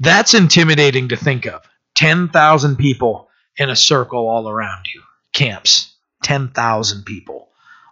That's 0.00 0.34
intimidating 0.34 1.08
to 1.08 1.16
think 1.16 1.46
of. 1.46 1.62
10,000 1.94 2.76
people 2.76 3.28
in 3.56 3.70
a 3.70 3.76
circle 3.76 4.28
all 4.28 4.48
around 4.48 4.86
you. 4.92 5.02
Camps. 5.32 5.92
10,000 6.22 7.04
people 7.04 7.48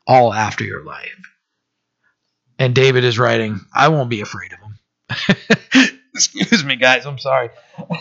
all 0.06 0.32
after 0.32 0.64
your 0.64 0.84
life. 0.84 1.08
And 2.58 2.74
David 2.74 3.04
is 3.04 3.18
writing, 3.18 3.60
I 3.74 3.88
won't 3.88 4.10
be 4.10 4.20
afraid 4.20 4.52
of 4.52 4.58
them. 4.60 5.98
Excuse 6.14 6.64
me, 6.64 6.76
guys. 6.76 7.06
I'm 7.06 7.18
sorry. 7.18 7.50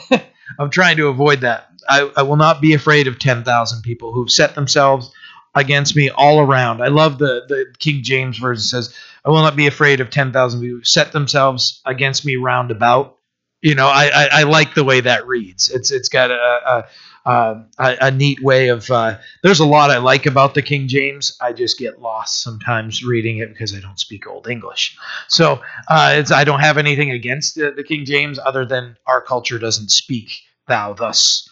I'm 0.60 0.70
trying 0.70 0.98
to 0.98 1.08
avoid 1.08 1.42
that. 1.42 1.70
I, 1.90 2.12
I 2.18 2.22
will 2.24 2.36
not 2.36 2.62
be 2.62 2.74
afraid 2.74 3.08
of 3.08 3.20
10,000 3.20 3.82
people 3.82 4.14
who've 4.14 4.32
set 4.32 4.56
themselves 4.56 5.12
against 5.56 5.96
me 5.96 6.10
all 6.10 6.40
around. 6.40 6.82
I 6.82 6.88
love 6.88 7.18
the, 7.18 7.46
the 7.48 7.74
King 7.80 8.04
James 8.04 8.38
version 8.38 8.64
says, 8.64 8.96
I 9.26 9.30
will 9.30 9.42
not 9.42 9.56
be 9.56 9.68
afraid 9.68 10.00
of 10.00 10.10
10,000 10.10 10.62
people 10.62 10.78
who 10.78 10.84
set 10.84 11.12
themselves 11.12 11.82
against 11.86 12.26
me 12.26 12.36
round 12.38 12.72
about. 12.72 13.18
You 13.62 13.76
know, 13.76 13.88
I, 13.88 14.06
I, 14.08 14.30
I, 14.32 14.44
like 14.44 14.74
the 14.74 14.84
way 14.84 15.02
that 15.02 15.28
reads. 15.28 15.70
It's 15.70 15.92
it's 15.92 16.10
got 16.10 16.32
a 16.32 16.84
a, 17.26 17.64
a, 17.78 17.98
a 18.02 18.10
neat 18.10 18.42
way 18.42 18.70
of. 18.70 18.90
Uh, 18.90 19.20
there's 19.44 19.60
a 19.60 19.66
lot 19.66 19.92
I 19.92 20.00
like 20.00 20.26
about 20.26 20.56
the 20.56 20.64
King 20.64 20.88
James. 20.88 21.38
I 21.40 21.54
just 21.54 21.78
get 21.78 22.02
lost 22.02 22.42
sometimes 22.42 23.04
reading 23.04 23.38
it 23.38 23.50
because 23.50 23.76
I 23.76 23.80
don't 23.80 24.00
speak 24.00 24.26
Old 24.26 24.48
English. 24.48 24.98
So 25.28 25.62
uh, 25.88 26.14
it's 26.16 26.32
I 26.32 26.44
don't 26.44 26.62
have 26.62 26.80
anything 26.80 27.12
against 27.12 27.54
the, 27.54 27.70
the 27.70 27.84
King 27.84 28.04
James 28.04 28.40
other 28.40 28.66
than 28.66 28.98
our 29.06 29.22
culture 29.22 29.60
doesn't 29.60 29.92
speak 29.92 30.42
thou 30.68 30.94
thus 30.94 31.48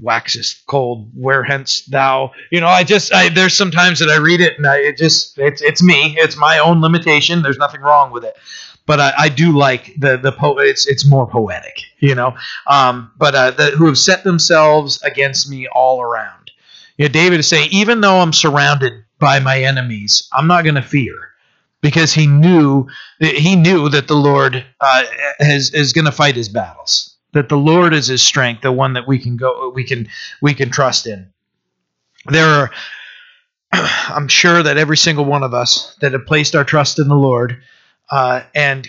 waxest 0.00 0.66
cold 0.66 1.08
where 1.14 1.44
hence 1.44 1.84
thou 1.86 2.32
you 2.50 2.60
know 2.60 2.66
i 2.66 2.82
just 2.82 3.14
I, 3.14 3.28
there's 3.28 3.56
sometimes 3.56 4.00
that 4.00 4.08
i 4.08 4.16
read 4.16 4.40
it 4.40 4.58
and 4.58 4.66
I, 4.66 4.78
it 4.78 4.96
just 4.96 5.38
it's 5.38 5.62
it's 5.62 5.82
me 5.82 6.16
it's 6.18 6.36
my 6.36 6.58
own 6.58 6.80
limitation 6.80 7.42
there's 7.42 7.58
nothing 7.58 7.80
wrong 7.80 8.10
with 8.10 8.24
it 8.24 8.36
but 8.86 9.00
I, 9.00 9.12
I, 9.18 9.28
do 9.28 9.52
like 9.52 9.94
the 9.98 10.16
the 10.16 10.32
po- 10.32 10.58
it's 10.58 10.86
it's 10.86 11.06
more 11.06 11.26
poetic, 11.26 11.80
you 11.98 12.14
know. 12.14 12.36
Um, 12.66 13.10
but 13.16 13.34
uh, 13.34 13.50
the, 13.52 13.70
who 13.70 13.86
have 13.86 13.98
set 13.98 14.24
themselves 14.24 15.02
against 15.02 15.48
me 15.48 15.66
all 15.68 16.00
around. 16.02 16.50
You 16.98 17.06
know, 17.06 17.12
David 17.12 17.40
is 17.40 17.48
saying, 17.48 17.70
even 17.72 18.00
though 18.00 18.20
I'm 18.20 18.32
surrounded 18.32 19.04
by 19.18 19.40
my 19.40 19.62
enemies, 19.62 20.28
I'm 20.32 20.46
not 20.46 20.64
going 20.64 20.74
to 20.76 20.82
fear, 20.82 21.14
because 21.80 22.12
he 22.12 22.26
knew 22.26 22.86
he 23.18 23.56
knew 23.56 23.88
that 23.88 24.06
the 24.06 24.14
Lord 24.14 24.64
uh, 24.80 25.04
is 25.40 25.72
is 25.72 25.92
going 25.92 26.06
to 26.06 26.12
fight 26.12 26.36
his 26.36 26.48
battles. 26.48 27.13
That 27.34 27.48
the 27.48 27.56
Lord 27.56 27.92
is 27.92 28.06
his 28.06 28.22
strength, 28.22 28.62
the 28.62 28.72
one 28.72 28.94
that 28.94 29.06
we 29.06 29.18
can 29.18 29.36
go 29.36 29.70
we 29.74 29.84
can 29.84 30.08
we 30.40 30.54
can 30.54 30.70
trust 30.70 31.06
in. 31.06 31.32
There 32.26 32.46
are. 32.46 32.70
I'm 33.72 34.28
sure 34.28 34.62
that 34.62 34.78
every 34.78 34.96
single 34.96 35.24
one 35.24 35.42
of 35.42 35.52
us 35.52 35.96
that 36.00 36.12
have 36.12 36.26
placed 36.26 36.54
our 36.54 36.64
trust 36.64 36.98
in 36.98 37.08
the 37.08 37.16
Lord 37.16 37.60
uh, 38.10 38.42
and 38.54 38.88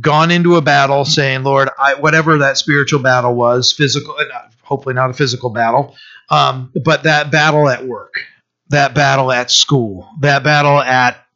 gone 0.00 0.30
into 0.30 0.56
a 0.56 0.62
battle 0.62 1.04
saying, 1.04 1.42
Lord, 1.42 1.68
I, 1.78 1.94
whatever 1.94 2.38
that 2.38 2.56
spiritual 2.56 3.00
battle 3.00 3.34
was, 3.34 3.72
physical, 3.72 4.14
uh, 4.16 4.48
hopefully 4.62 4.94
not 4.94 5.10
a 5.10 5.14
physical 5.14 5.50
battle, 5.50 5.96
um, 6.28 6.72
but 6.84 7.02
that 7.02 7.32
battle 7.32 7.68
at 7.68 7.84
work, 7.84 8.22
that 8.68 8.94
battle 8.94 9.32
at 9.32 9.50
school, 9.50 10.08
that 10.20 10.44
battle 10.44 10.80
at 10.80 11.26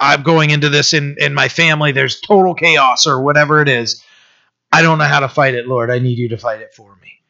I'm 0.00 0.22
going 0.22 0.50
into 0.50 0.68
this 0.68 0.92
in, 0.92 1.16
in 1.18 1.34
my 1.34 1.48
family, 1.48 1.92
there's 1.92 2.20
total 2.20 2.54
chaos 2.54 3.06
or 3.06 3.22
whatever 3.22 3.62
it 3.62 3.68
is. 3.68 4.02
I 4.74 4.82
don't 4.82 4.98
know 4.98 5.04
how 5.04 5.20
to 5.20 5.28
fight 5.28 5.54
it, 5.54 5.68
Lord. 5.68 5.88
I 5.88 6.00
need 6.00 6.18
you 6.18 6.28
to 6.30 6.36
fight 6.36 6.60
it 6.60 6.74
for 6.74 6.96
me. 7.00 7.20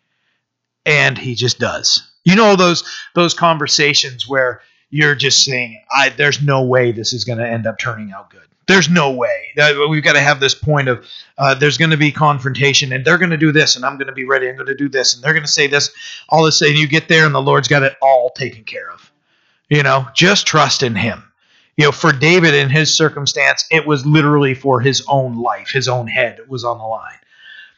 And 0.87 1.18
he 1.18 1.35
just 1.35 1.59
does. 1.59 2.11
You 2.24 2.37
know 2.37 2.57
those 2.57 2.85
those 3.14 3.35
conversations 3.35 4.26
where 4.26 4.62
you're 4.88 5.14
just 5.14 5.44
saying, 5.44 5.83
"I 5.94 6.09
there's 6.09 6.42
no 6.42 6.64
way 6.64 6.90
this 6.90 7.12
is 7.12 7.24
going 7.24 7.38
to 7.38 7.46
end 7.46 7.66
up 7.66 7.78
turning 7.78 8.12
out 8.12 8.30
good." 8.30 8.40
There's 8.66 8.88
no 8.88 9.11
way. 9.11 9.52
We've 9.90 10.02
got 10.02 10.14
to 10.14 10.20
have 10.20 10.40
this 10.40 10.54
point 10.54 10.88
of 10.88 11.07
uh, 11.37 11.54
there's 11.54 11.76
going 11.76 11.90
to 11.90 11.98
be 11.98 12.12
confrontation, 12.12 12.94
and 12.94 13.04
they're 13.04 13.18
going 13.18 13.30
to 13.30 13.37
do 13.37 13.52
this, 13.52 13.76
and 13.76 13.85
I'm 13.85 13.98
going 13.98 14.07
to 14.07 14.14
be 14.14 14.24
ready. 14.24 14.48
I'm 14.48 14.57
going 14.57 14.66
to 14.68 14.74
do 14.74 14.88
this, 14.88 15.14
and 15.14 15.22
they're 15.22 15.35
going 15.35 15.44
to 15.44 15.52
say 15.52 15.66
this. 15.66 15.90
All 16.30 16.46
of 16.46 16.48
a 16.48 16.52
sudden, 16.52 16.76
you 16.76 16.88
get 16.88 17.09
there, 17.09 17.26
and 17.26 17.35
the 17.35 17.42
Lord's 17.42 17.68
got 17.68 17.83
it 17.83 17.94
all 18.00 18.30
taken 18.30 18.64
care 18.64 18.90
of. 18.90 19.12
You 19.68 19.83
know, 19.83 20.09
just 20.14 20.46
trust 20.46 20.83
in 20.83 20.94
Him. 20.94 21.30
You 21.76 21.87
know, 21.87 21.92
for 21.92 22.12
David 22.12 22.54
in 22.54 22.70
his 22.70 22.96
circumstance, 22.96 23.64
it 23.70 23.87
was 23.87 24.07
literally 24.07 24.54
for 24.54 24.80
his 24.80 25.04
own 25.09 25.42
life, 25.42 25.70
his 25.70 25.88
own 25.88 26.07
head 26.07 26.40
was 26.48 26.64
on 26.64 26.78
the 26.78 26.85
line. 26.85 27.18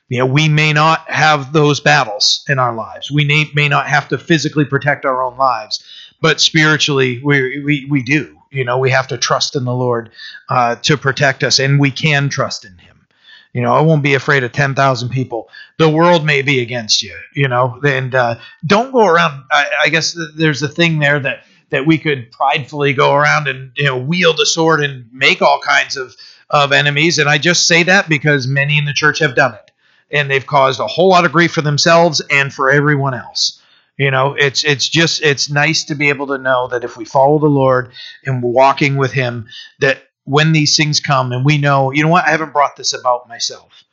You 0.08 0.20
know, 0.20 0.26
we 0.26 0.48
may 0.48 0.72
not 0.72 1.10
have 1.10 1.52
those 1.52 1.80
battles 1.80 2.44
in 2.48 2.58
our 2.58 2.74
lives. 2.74 3.10
We 3.10 3.24
may, 3.24 3.46
may 3.54 3.68
not 3.68 3.88
have 3.88 4.08
to 4.08 4.18
physically 4.18 4.64
protect 4.64 5.04
our 5.04 5.22
own 5.22 5.36
lives, 5.36 5.84
but 6.20 6.40
spiritually, 6.40 7.20
we, 7.24 7.62
we, 7.64 7.86
we 7.90 8.02
do. 8.02 8.38
You 8.50 8.64
know, 8.64 8.78
we 8.78 8.90
have 8.90 9.08
to 9.08 9.18
trust 9.18 9.56
in 9.56 9.64
the 9.64 9.74
Lord 9.74 10.10
uh, 10.48 10.76
to 10.76 10.96
protect 10.96 11.42
us, 11.42 11.58
and 11.58 11.80
we 11.80 11.90
can 11.90 12.28
trust 12.28 12.64
in 12.64 12.78
Him. 12.78 13.06
You 13.52 13.62
know, 13.62 13.72
I 13.72 13.80
won't 13.80 14.02
be 14.02 14.14
afraid 14.14 14.44
of 14.44 14.52
10,000 14.52 15.08
people. 15.08 15.48
The 15.78 15.88
world 15.88 16.24
may 16.24 16.42
be 16.42 16.60
against 16.60 17.02
you, 17.02 17.16
you 17.34 17.48
know, 17.48 17.80
and 17.84 18.14
uh, 18.14 18.36
don't 18.64 18.92
go 18.92 19.06
around. 19.06 19.44
I, 19.50 19.66
I 19.84 19.88
guess 19.88 20.16
there's 20.36 20.62
a 20.62 20.68
thing 20.68 20.98
there 20.98 21.18
that 21.20 21.44
that 21.70 21.86
we 21.86 21.98
could 21.98 22.30
pridefully 22.30 22.92
go 22.92 23.14
around 23.14 23.48
and 23.48 23.72
you 23.76 23.86
know 23.86 23.98
wield 23.98 24.38
a 24.40 24.46
sword 24.46 24.82
and 24.82 25.06
make 25.12 25.42
all 25.42 25.60
kinds 25.60 25.96
of 25.96 26.14
of 26.48 26.72
enemies 26.72 27.18
and 27.18 27.28
i 27.28 27.38
just 27.38 27.66
say 27.66 27.82
that 27.82 28.08
because 28.08 28.46
many 28.46 28.78
in 28.78 28.84
the 28.84 28.92
church 28.92 29.18
have 29.18 29.34
done 29.34 29.54
it 29.54 29.70
and 30.10 30.30
they've 30.30 30.46
caused 30.46 30.80
a 30.80 30.86
whole 30.86 31.08
lot 31.08 31.24
of 31.24 31.32
grief 31.32 31.52
for 31.52 31.62
themselves 31.62 32.22
and 32.30 32.52
for 32.52 32.70
everyone 32.70 33.14
else. 33.14 33.60
You 33.96 34.10
know 34.10 34.34
it's 34.34 34.62
it's 34.62 34.86
just 34.86 35.22
it's 35.22 35.48
nice 35.48 35.84
to 35.84 35.94
be 35.94 36.10
able 36.10 36.26
to 36.26 36.38
know 36.38 36.68
that 36.68 36.84
if 36.84 36.98
we 36.98 37.06
follow 37.06 37.38
the 37.38 37.46
lord 37.46 37.92
and 38.26 38.42
we're 38.42 38.50
walking 38.50 38.96
with 38.96 39.12
him 39.12 39.48
that 39.80 40.02
when 40.24 40.52
these 40.52 40.76
things 40.76 41.00
come 41.00 41.32
and 41.32 41.46
we 41.46 41.56
know 41.56 41.90
you 41.92 42.02
know 42.02 42.10
what? 42.10 42.26
I 42.26 42.30
haven't 42.30 42.52
brought 42.52 42.76
this 42.76 42.92
about 42.92 43.28
myself. 43.28 43.84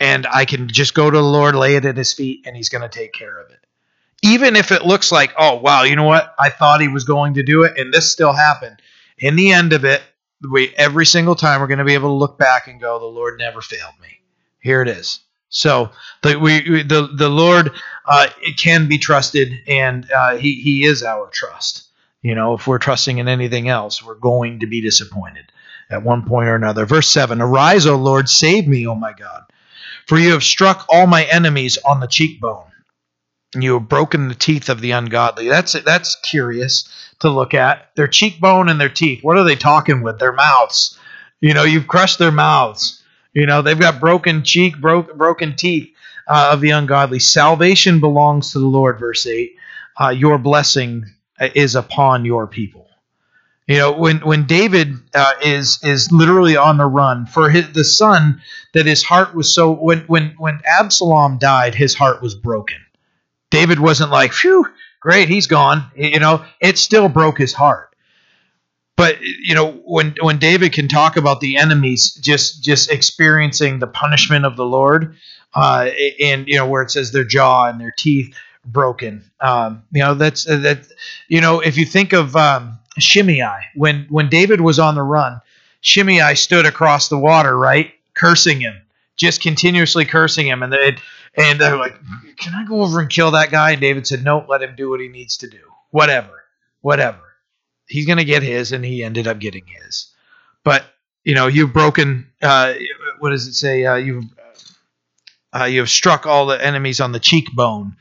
And 0.00 0.26
i 0.26 0.44
can 0.44 0.66
just 0.68 0.94
go 0.94 1.08
to 1.08 1.16
the 1.16 1.22
lord 1.22 1.54
lay 1.54 1.76
it 1.76 1.84
at 1.84 1.96
his 1.96 2.12
feet 2.12 2.44
and 2.46 2.56
he's 2.56 2.68
going 2.68 2.82
to 2.82 2.88
take 2.88 3.12
care 3.12 3.38
of 3.38 3.50
it. 3.50 3.60
Even 4.24 4.56
if 4.56 4.72
it 4.72 4.84
looks 4.84 5.12
like 5.12 5.32
oh 5.38 5.56
wow 5.60 5.84
you 5.84 5.94
know 5.94 6.02
what? 6.02 6.34
I 6.36 6.50
thought 6.50 6.80
he 6.80 6.88
was 6.88 7.04
going 7.04 7.34
to 7.34 7.44
do 7.44 7.62
it 7.62 7.78
and 7.78 7.94
this 7.94 8.10
still 8.10 8.32
happened. 8.32 8.82
In 9.18 9.36
the 9.36 9.52
end 9.52 9.72
of 9.72 9.84
it 9.84 10.02
we 10.50 10.74
every 10.76 11.06
single 11.06 11.36
time 11.36 11.60
we're 11.60 11.68
going 11.68 11.78
to 11.78 11.84
be 11.84 11.94
able 11.94 12.08
to 12.08 12.14
look 12.14 12.38
back 12.38 12.66
and 12.66 12.80
go 12.80 12.98
the 12.98 13.04
lord 13.04 13.38
never 13.38 13.60
failed 13.60 13.94
me 14.02 14.18
here 14.62 14.80
it 14.82 14.88
is 14.88 15.20
so 15.52 15.90
the 16.22 16.38
we 16.38 16.82
the 16.82 17.10
the 17.14 17.28
Lord 17.28 17.72
uh, 18.06 18.28
can 18.56 18.88
be 18.88 18.96
trusted, 18.96 19.52
and 19.68 20.10
uh, 20.10 20.36
he 20.38 20.54
he 20.54 20.84
is 20.84 21.02
our 21.02 21.28
trust. 21.28 21.88
You 22.22 22.34
know, 22.34 22.54
if 22.54 22.66
we're 22.66 22.78
trusting 22.78 23.18
in 23.18 23.28
anything 23.28 23.68
else, 23.68 24.02
we're 24.02 24.14
going 24.14 24.60
to 24.60 24.66
be 24.66 24.80
disappointed 24.80 25.52
at 25.90 26.02
one 26.02 26.24
point 26.24 26.48
or 26.48 26.54
another. 26.54 26.86
Verse 26.86 27.06
seven: 27.06 27.42
Arise, 27.42 27.86
O 27.86 27.96
Lord, 27.96 28.30
save 28.30 28.66
me, 28.66 28.86
O 28.86 28.94
my 28.94 29.12
God, 29.12 29.42
for 30.06 30.18
you 30.18 30.32
have 30.32 30.42
struck 30.42 30.86
all 30.88 31.06
my 31.06 31.24
enemies 31.24 31.76
on 31.84 32.00
the 32.00 32.06
cheekbone. 32.06 32.64
You 33.54 33.74
have 33.74 33.90
broken 33.90 34.28
the 34.28 34.34
teeth 34.34 34.70
of 34.70 34.80
the 34.80 34.92
ungodly. 34.92 35.48
That's 35.48 35.74
that's 35.74 36.16
curious 36.22 36.88
to 37.20 37.28
look 37.28 37.52
at. 37.52 37.90
Their 37.94 38.08
cheekbone 38.08 38.70
and 38.70 38.80
their 38.80 38.88
teeth. 38.88 39.22
What 39.22 39.36
are 39.36 39.44
they 39.44 39.56
talking 39.56 40.00
with? 40.00 40.18
Their 40.18 40.32
mouths. 40.32 40.98
You 41.42 41.52
know, 41.52 41.64
you've 41.64 41.88
crushed 41.88 42.18
their 42.18 42.32
mouths. 42.32 43.01
You 43.34 43.46
know, 43.46 43.62
they've 43.62 43.78
got 43.78 44.00
broken 44.00 44.44
cheek, 44.44 44.78
broke, 44.78 45.16
broken 45.16 45.56
teeth 45.56 45.90
uh, 46.28 46.50
of 46.52 46.60
the 46.60 46.70
ungodly. 46.70 47.18
Salvation 47.18 48.00
belongs 48.00 48.52
to 48.52 48.58
the 48.58 48.66
Lord, 48.66 48.98
verse 48.98 49.26
8. 49.26 49.56
Uh, 50.00 50.08
your 50.10 50.38
blessing 50.38 51.06
is 51.54 51.74
upon 51.74 52.24
your 52.24 52.46
people. 52.46 52.88
You 53.66 53.78
know, 53.78 53.92
when 53.92 54.18
when 54.18 54.46
David 54.46 54.94
uh, 55.14 55.34
is 55.42 55.78
is 55.84 56.10
literally 56.10 56.56
on 56.56 56.78
the 56.78 56.84
run 56.84 57.26
for 57.26 57.48
his, 57.48 57.72
the 57.72 57.84
son 57.84 58.42
that 58.74 58.86
his 58.86 59.02
heart 59.04 59.34
was 59.34 59.54
so 59.54 59.72
when 59.72 60.00
when 60.00 60.34
when 60.36 60.60
Absalom 60.64 61.38
died, 61.38 61.74
his 61.74 61.94
heart 61.94 62.20
was 62.20 62.34
broken. 62.34 62.78
David 63.50 63.78
wasn't 63.78 64.10
like, 64.10 64.32
"Phew, 64.32 64.66
great, 65.00 65.28
he's 65.28 65.46
gone." 65.46 65.84
You 65.94 66.18
know, 66.18 66.44
it 66.60 66.76
still 66.76 67.08
broke 67.08 67.38
his 67.38 67.52
heart 67.52 67.91
but 68.96 69.20
you 69.20 69.54
know 69.54 69.72
when 69.84 70.14
when 70.20 70.38
David 70.38 70.72
can 70.72 70.88
talk 70.88 71.16
about 71.16 71.40
the 71.40 71.56
enemies 71.56 72.14
just 72.14 72.62
just 72.62 72.90
experiencing 72.90 73.78
the 73.78 73.86
punishment 73.86 74.44
of 74.44 74.56
the 74.56 74.64
Lord, 74.64 75.16
uh, 75.54 75.90
and 76.20 76.46
you 76.46 76.56
know 76.56 76.66
where 76.66 76.82
it 76.82 76.90
says 76.90 77.12
their 77.12 77.24
jaw 77.24 77.68
and 77.68 77.80
their 77.80 77.94
teeth 77.96 78.34
broken, 78.64 79.30
um, 79.40 79.82
you 79.92 80.02
know 80.02 80.14
that's 80.14 80.48
uh, 80.48 80.58
that 80.58 80.86
you 81.28 81.40
know 81.40 81.60
if 81.60 81.76
you 81.76 81.86
think 81.86 82.12
of 82.12 82.36
um, 82.36 82.78
Shimei 82.98 83.70
when 83.74 84.06
when 84.08 84.28
David 84.28 84.60
was 84.60 84.78
on 84.78 84.94
the 84.94 85.02
run, 85.02 85.40
Shimei 85.80 86.34
stood 86.34 86.66
across 86.66 87.08
the 87.08 87.18
water 87.18 87.56
right, 87.56 87.92
cursing 88.14 88.60
him, 88.60 88.76
just 89.16 89.40
continuously 89.40 90.04
cursing 90.04 90.46
him, 90.46 90.62
and 90.62 90.72
they 90.72 90.96
and 91.34 91.58
they're 91.58 91.78
like, 91.78 91.98
"Can 92.36 92.54
I 92.54 92.64
go 92.64 92.82
over 92.82 93.00
and 93.00 93.08
kill 93.08 93.30
that 93.32 93.50
guy?" 93.50 93.72
And 93.72 93.80
David 93.80 94.06
said, 94.06 94.22
"No, 94.22 94.44
let 94.48 94.62
him 94.62 94.74
do 94.76 94.90
what 94.90 95.00
he 95.00 95.08
needs 95.08 95.38
to 95.38 95.48
do, 95.48 95.60
whatever, 95.90 96.44
whatever." 96.82 97.31
He's 97.92 98.06
going 98.06 98.18
to 98.18 98.24
get 98.24 98.42
his, 98.42 98.72
and 98.72 98.84
he 98.84 99.04
ended 99.04 99.28
up 99.28 99.38
getting 99.38 99.66
his. 99.66 100.10
But 100.64 100.84
you 101.24 101.34
know, 101.34 101.46
you've 101.46 101.72
broken. 101.72 102.32
Uh, 102.40 102.74
what 103.18 103.30
does 103.30 103.46
it 103.46 103.54
say? 103.54 103.84
Uh, 103.84 103.96
you've 103.96 104.24
uh, 105.52 105.64
you 105.64 105.80
have 105.80 105.90
struck 105.90 106.26
all 106.26 106.46
the 106.46 106.64
enemies 106.64 107.00
on 107.00 107.12
the 107.12 107.20
cheekbone, 107.20 107.96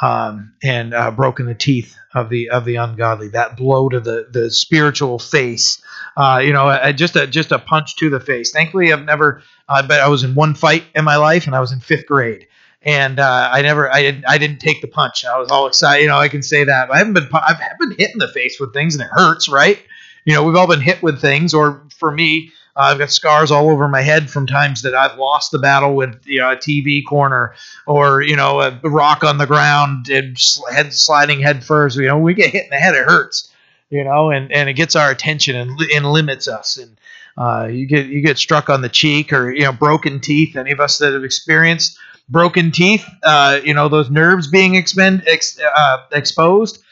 um, 0.00 0.54
and 0.62 0.94
uh, 0.94 1.10
broken 1.10 1.46
the 1.46 1.54
teeth 1.54 1.96
of 2.14 2.30
the 2.30 2.50
of 2.50 2.64
the 2.64 2.76
ungodly. 2.76 3.28
That 3.28 3.56
blow 3.56 3.88
to 3.88 4.00
the 4.00 4.28
the 4.30 4.50
spiritual 4.50 5.18
face. 5.18 5.82
Uh, 6.16 6.40
you 6.42 6.52
know, 6.52 6.92
just 6.92 7.16
a 7.16 7.26
just 7.26 7.52
a 7.52 7.58
punch 7.58 7.96
to 7.96 8.10
the 8.10 8.20
face. 8.20 8.52
Thankfully, 8.52 8.92
I've 8.92 9.04
never. 9.04 9.42
Uh, 9.68 9.86
but 9.86 10.00
I 10.00 10.08
was 10.08 10.22
in 10.22 10.34
one 10.34 10.54
fight 10.54 10.84
in 10.94 11.04
my 11.04 11.16
life, 11.16 11.46
and 11.46 11.56
I 11.56 11.60
was 11.60 11.72
in 11.72 11.80
fifth 11.80 12.06
grade 12.06 12.46
and 12.84 13.20
uh, 13.20 13.50
I 13.52 13.62
never, 13.62 13.92
I 13.92 14.02
didn't, 14.02 14.24
I 14.28 14.38
didn't 14.38 14.58
take 14.58 14.80
the 14.80 14.88
punch. 14.88 15.24
I 15.24 15.38
was 15.38 15.50
all 15.50 15.66
excited, 15.66 16.02
you 16.02 16.08
know. 16.08 16.18
I 16.18 16.28
can 16.28 16.42
say 16.42 16.64
that 16.64 16.90
I 16.90 16.98
haven't 16.98 17.14
been, 17.14 17.28
I've 17.32 17.78
been 17.78 17.92
hit 17.92 18.10
in 18.12 18.18
the 18.18 18.28
face 18.28 18.58
with 18.58 18.72
things, 18.72 18.94
and 18.94 19.04
it 19.04 19.10
hurts, 19.10 19.48
right? 19.48 19.78
You 20.24 20.34
know, 20.34 20.44
we've 20.44 20.56
all 20.56 20.66
been 20.66 20.80
hit 20.80 21.02
with 21.02 21.20
things, 21.20 21.54
or 21.54 21.82
for 21.96 22.10
me, 22.10 22.52
uh, 22.74 22.80
I've 22.80 22.98
got 22.98 23.10
scars 23.10 23.50
all 23.50 23.68
over 23.68 23.86
my 23.86 24.00
head 24.00 24.30
from 24.30 24.46
times 24.46 24.82
that 24.82 24.94
I've 24.94 25.18
lost 25.18 25.52
the 25.52 25.58
battle 25.58 25.94
with 25.94 26.22
you 26.24 26.38
know, 26.40 26.52
a 26.52 26.56
TV 26.56 27.04
corner 27.06 27.54
or 27.86 28.22
you 28.22 28.34
know 28.34 28.60
a 28.60 28.80
rock 28.88 29.24
on 29.24 29.38
the 29.38 29.46
ground 29.46 30.08
and 30.08 30.36
head 30.72 30.94
sliding 30.94 31.40
head 31.40 31.64
first. 31.64 31.98
You 31.98 32.06
know, 32.06 32.18
we 32.18 32.34
get 32.34 32.50
hit 32.50 32.64
in 32.64 32.70
the 32.70 32.76
head, 32.76 32.94
it 32.94 33.04
hurts. 33.04 33.48
You 33.90 34.04
know, 34.04 34.30
and, 34.30 34.50
and 34.50 34.70
it 34.70 34.72
gets 34.72 34.96
our 34.96 35.10
attention 35.10 35.54
and, 35.54 35.78
and 35.94 36.10
limits 36.10 36.48
us. 36.48 36.78
And 36.78 36.96
uh, 37.36 37.68
you 37.70 37.84
get 37.84 38.06
you 38.06 38.22
get 38.22 38.38
struck 38.38 38.70
on 38.70 38.80
the 38.80 38.88
cheek 38.88 39.34
or 39.34 39.52
you 39.52 39.64
know 39.64 39.72
broken 39.72 40.18
teeth. 40.18 40.56
Any 40.56 40.70
of 40.70 40.80
us 40.80 40.96
that 40.98 41.12
have 41.12 41.24
experienced 41.24 41.98
broken 42.32 42.72
teeth, 42.72 43.06
uh, 43.22 43.60
you 43.62 43.74
know, 43.74 43.88
those 43.88 44.10
nerves 44.10 44.48
being 44.48 44.74
expend, 44.74 45.22
ex, 45.26 45.60
uh, 45.60 45.98
exposed. 46.10 46.82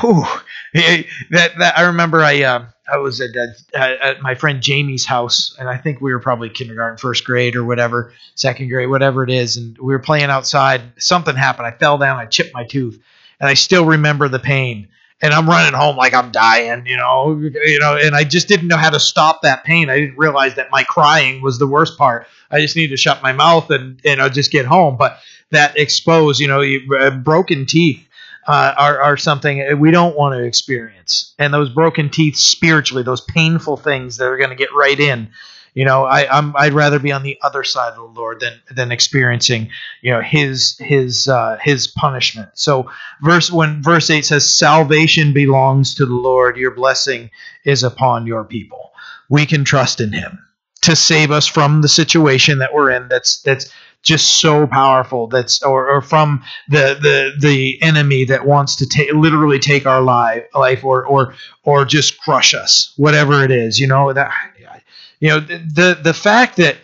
Whew. 0.00 0.24
That, 1.30 1.52
that 1.58 1.78
I 1.78 1.82
remember 1.84 2.20
I 2.20 2.42
uh, 2.42 2.66
I 2.92 2.98
was 2.98 3.22
at, 3.22 3.30
at 3.74 4.20
my 4.20 4.34
friend 4.34 4.62
Jamie's 4.62 5.06
house, 5.06 5.56
and 5.58 5.68
I 5.68 5.78
think 5.78 6.00
we 6.00 6.12
were 6.12 6.20
probably 6.20 6.50
kindergarten, 6.50 6.98
first 6.98 7.24
grade, 7.24 7.56
or 7.56 7.64
whatever, 7.64 8.12
second 8.34 8.68
grade, 8.68 8.90
whatever 8.90 9.24
it 9.24 9.30
is, 9.30 9.56
and 9.56 9.76
we 9.78 9.94
were 9.94 9.98
playing 9.98 10.30
outside. 10.30 10.82
Something 10.98 11.36
happened. 11.36 11.66
I 11.66 11.70
fell 11.70 11.96
down. 11.96 12.18
I 12.18 12.26
chipped 12.26 12.52
my 12.52 12.64
tooth, 12.64 13.02
and 13.40 13.48
I 13.48 13.54
still 13.54 13.86
remember 13.86 14.28
the 14.28 14.38
pain 14.38 14.88
and 15.20 15.34
I'm 15.34 15.48
running 15.48 15.74
home 15.74 15.96
like 15.96 16.14
I'm 16.14 16.30
dying, 16.30 16.86
you 16.86 16.96
know, 16.96 17.36
you 17.38 17.78
know, 17.78 17.96
and 17.96 18.14
I 18.14 18.24
just 18.24 18.48
didn't 18.48 18.68
know 18.68 18.76
how 18.76 18.90
to 18.90 19.00
stop 19.00 19.42
that 19.42 19.64
pain. 19.64 19.90
I 19.90 19.98
didn't 19.98 20.18
realize 20.18 20.54
that 20.54 20.70
my 20.70 20.84
crying 20.84 21.42
was 21.42 21.58
the 21.58 21.66
worst 21.66 21.98
part. 21.98 22.26
I 22.50 22.60
just 22.60 22.76
needed 22.76 22.90
to 22.90 22.96
shut 22.96 23.22
my 23.22 23.32
mouth 23.32 23.70
and 23.70 24.00
you 24.04 24.16
know 24.16 24.28
just 24.28 24.52
get 24.52 24.66
home. 24.66 24.96
But 24.96 25.18
that 25.50 25.76
exposed, 25.76 26.40
you 26.40 26.46
know, 26.46 26.62
uh, 26.98 27.10
broken 27.10 27.66
teeth 27.66 28.06
uh, 28.46 28.74
are 28.76 29.00
are 29.00 29.16
something 29.16 29.78
we 29.78 29.90
don't 29.90 30.16
want 30.16 30.34
to 30.34 30.44
experience, 30.44 31.34
and 31.38 31.52
those 31.52 31.68
broken 31.68 32.10
teeth 32.10 32.36
spiritually, 32.36 33.02
those 33.02 33.20
painful 33.20 33.76
things 33.76 34.16
that 34.18 34.26
are 34.26 34.38
going 34.38 34.50
to 34.50 34.56
get 34.56 34.72
right 34.74 34.98
in 34.98 35.30
you 35.78 35.84
know, 35.84 36.06
I, 36.06 36.26
I'm 36.36 36.56
I'd 36.56 36.72
rather 36.72 36.98
be 36.98 37.12
on 37.12 37.22
the 37.22 37.38
other 37.40 37.62
side 37.62 37.90
of 37.90 37.94
the 37.94 38.20
Lord 38.20 38.40
than 38.40 38.60
than 38.74 38.90
experiencing, 38.90 39.70
you 40.02 40.10
know, 40.10 40.20
his 40.20 40.76
his 40.78 41.28
uh, 41.28 41.56
his 41.62 41.86
punishment. 41.86 42.48
So 42.54 42.90
verse 43.22 43.52
when 43.52 43.80
verse 43.80 44.10
eight 44.10 44.24
says, 44.24 44.52
"Salvation 44.52 45.32
belongs 45.32 45.94
to 45.94 46.04
the 46.04 46.16
Lord; 46.16 46.56
your 46.56 46.72
blessing 46.72 47.30
is 47.64 47.84
upon 47.84 48.26
your 48.26 48.42
people." 48.42 48.90
We 49.28 49.46
can 49.46 49.64
trust 49.64 50.00
in 50.00 50.12
Him 50.12 50.40
to 50.82 50.96
save 50.96 51.30
us 51.30 51.46
from 51.46 51.80
the 51.80 51.88
situation 51.88 52.58
that 52.58 52.74
we're 52.74 52.90
in. 52.90 53.06
That's 53.06 53.40
that's 53.42 53.70
just 54.02 54.40
so 54.40 54.66
powerful. 54.66 55.26
That's 55.28 55.62
or, 55.62 55.88
or 55.88 56.00
from 56.00 56.42
the 56.68 56.98
the 57.00 57.34
the 57.38 57.80
enemy 57.82 58.24
that 58.24 58.46
wants 58.46 58.74
to 58.76 58.86
take 58.88 59.12
literally 59.12 59.58
take 59.58 59.86
our 59.86 60.00
life 60.00 60.44
life 60.54 60.82
or 60.82 61.04
or 61.04 61.34
or 61.62 61.84
just 61.84 62.18
crush 62.20 62.54
us, 62.54 62.92
whatever 62.96 63.44
it 63.44 63.50
is. 63.50 63.78
You 63.78 63.86
know 63.86 64.12
that 64.12 64.32
you 65.20 65.28
know, 65.28 65.40
the 65.40 65.58
the, 65.58 66.00
the 66.02 66.14
fact 66.14 66.56
that 66.56 66.76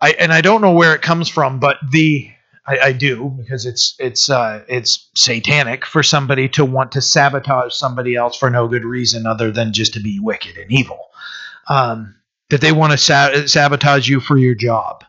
I 0.00 0.10
and 0.12 0.32
I 0.32 0.40
don't 0.40 0.60
know 0.60 0.72
where 0.72 0.94
it 0.94 1.02
comes 1.02 1.28
from, 1.28 1.60
but 1.60 1.78
the 1.90 2.30
I, 2.66 2.78
I 2.78 2.92
do 2.92 3.34
because 3.38 3.66
it's 3.66 3.94
it's 3.98 4.30
uh, 4.30 4.64
it's 4.68 5.08
satanic 5.14 5.86
for 5.86 6.02
somebody 6.02 6.48
to 6.50 6.64
want 6.64 6.92
to 6.92 7.00
sabotage 7.00 7.74
somebody 7.74 8.16
else 8.16 8.36
for 8.36 8.50
no 8.50 8.68
good 8.68 8.84
reason 8.84 9.26
other 9.26 9.50
than 9.50 9.72
just 9.72 9.94
to 9.94 10.00
be 10.00 10.18
wicked 10.18 10.56
and 10.56 10.70
evil. 10.70 11.00
Um, 11.68 12.16
that 12.50 12.60
they 12.60 12.72
want 12.72 12.92
to 12.92 12.98
sa- 12.98 13.46
sabotage 13.46 14.08
you 14.08 14.20
for 14.20 14.36
your 14.36 14.54
job, 14.54 15.04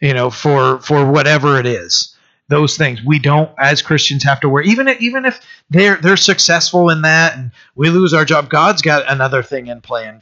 you 0.00 0.14
know, 0.14 0.30
for 0.30 0.80
for 0.80 1.10
whatever 1.10 1.58
it 1.58 1.66
is. 1.66 2.15
Those 2.48 2.76
things 2.76 3.00
we 3.04 3.18
don't, 3.18 3.50
as 3.58 3.82
Christians, 3.82 4.22
have 4.22 4.40
to 4.40 4.48
worry. 4.48 4.68
Even 4.68 4.86
if, 4.86 5.00
even 5.00 5.24
if 5.24 5.40
they're 5.68 5.96
they're 5.96 6.16
successful 6.16 6.90
in 6.90 7.02
that, 7.02 7.36
and 7.36 7.50
we 7.74 7.90
lose 7.90 8.14
our 8.14 8.24
job, 8.24 8.48
God's 8.48 8.82
got 8.82 9.10
another 9.10 9.42
thing 9.42 9.66
in 9.66 9.80
plan 9.80 10.20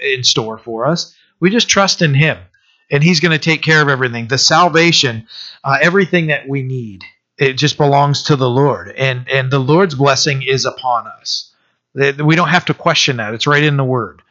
in 0.00 0.22
store 0.22 0.58
for 0.58 0.86
us. 0.86 1.16
We 1.40 1.50
just 1.50 1.68
trust 1.68 2.00
in 2.00 2.14
Him 2.14 2.38
and 2.90 3.02
he's 3.02 3.20
going 3.20 3.32
to 3.32 3.38
take 3.38 3.62
care 3.62 3.82
of 3.82 3.88
everything. 3.88 4.28
The 4.28 4.38
salvation, 4.38 5.26
uh, 5.62 5.78
everything 5.80 6.28
that 6.28 6.48
we 6.48 6.62
need, 6.62 7.04
it 7.38 7.54
just 7.54 7.76
belongs 7.76 8.24
to 8.24 8.36
the 8.36 8.48
Lord, 8.48 8.90
and 8.90 9.28
and 9.28 9.50
the 9.50 9.58
Lord's 9.58 9.94
blessing 9.94 10.42
is 10.42 10.64
upon 10.64 11.06
us. 11.06 11.52
We 11.94 12.36
don't 12.36 12.48
have 12.48 12.66
to 12.66 12.74
question 12.74 13.16
that; 13.16 13.34
it's 13.34 13.46
right 13.46 13.62
in 13.62 13.76
the 13.76 13.84
Word. 13.84 14.22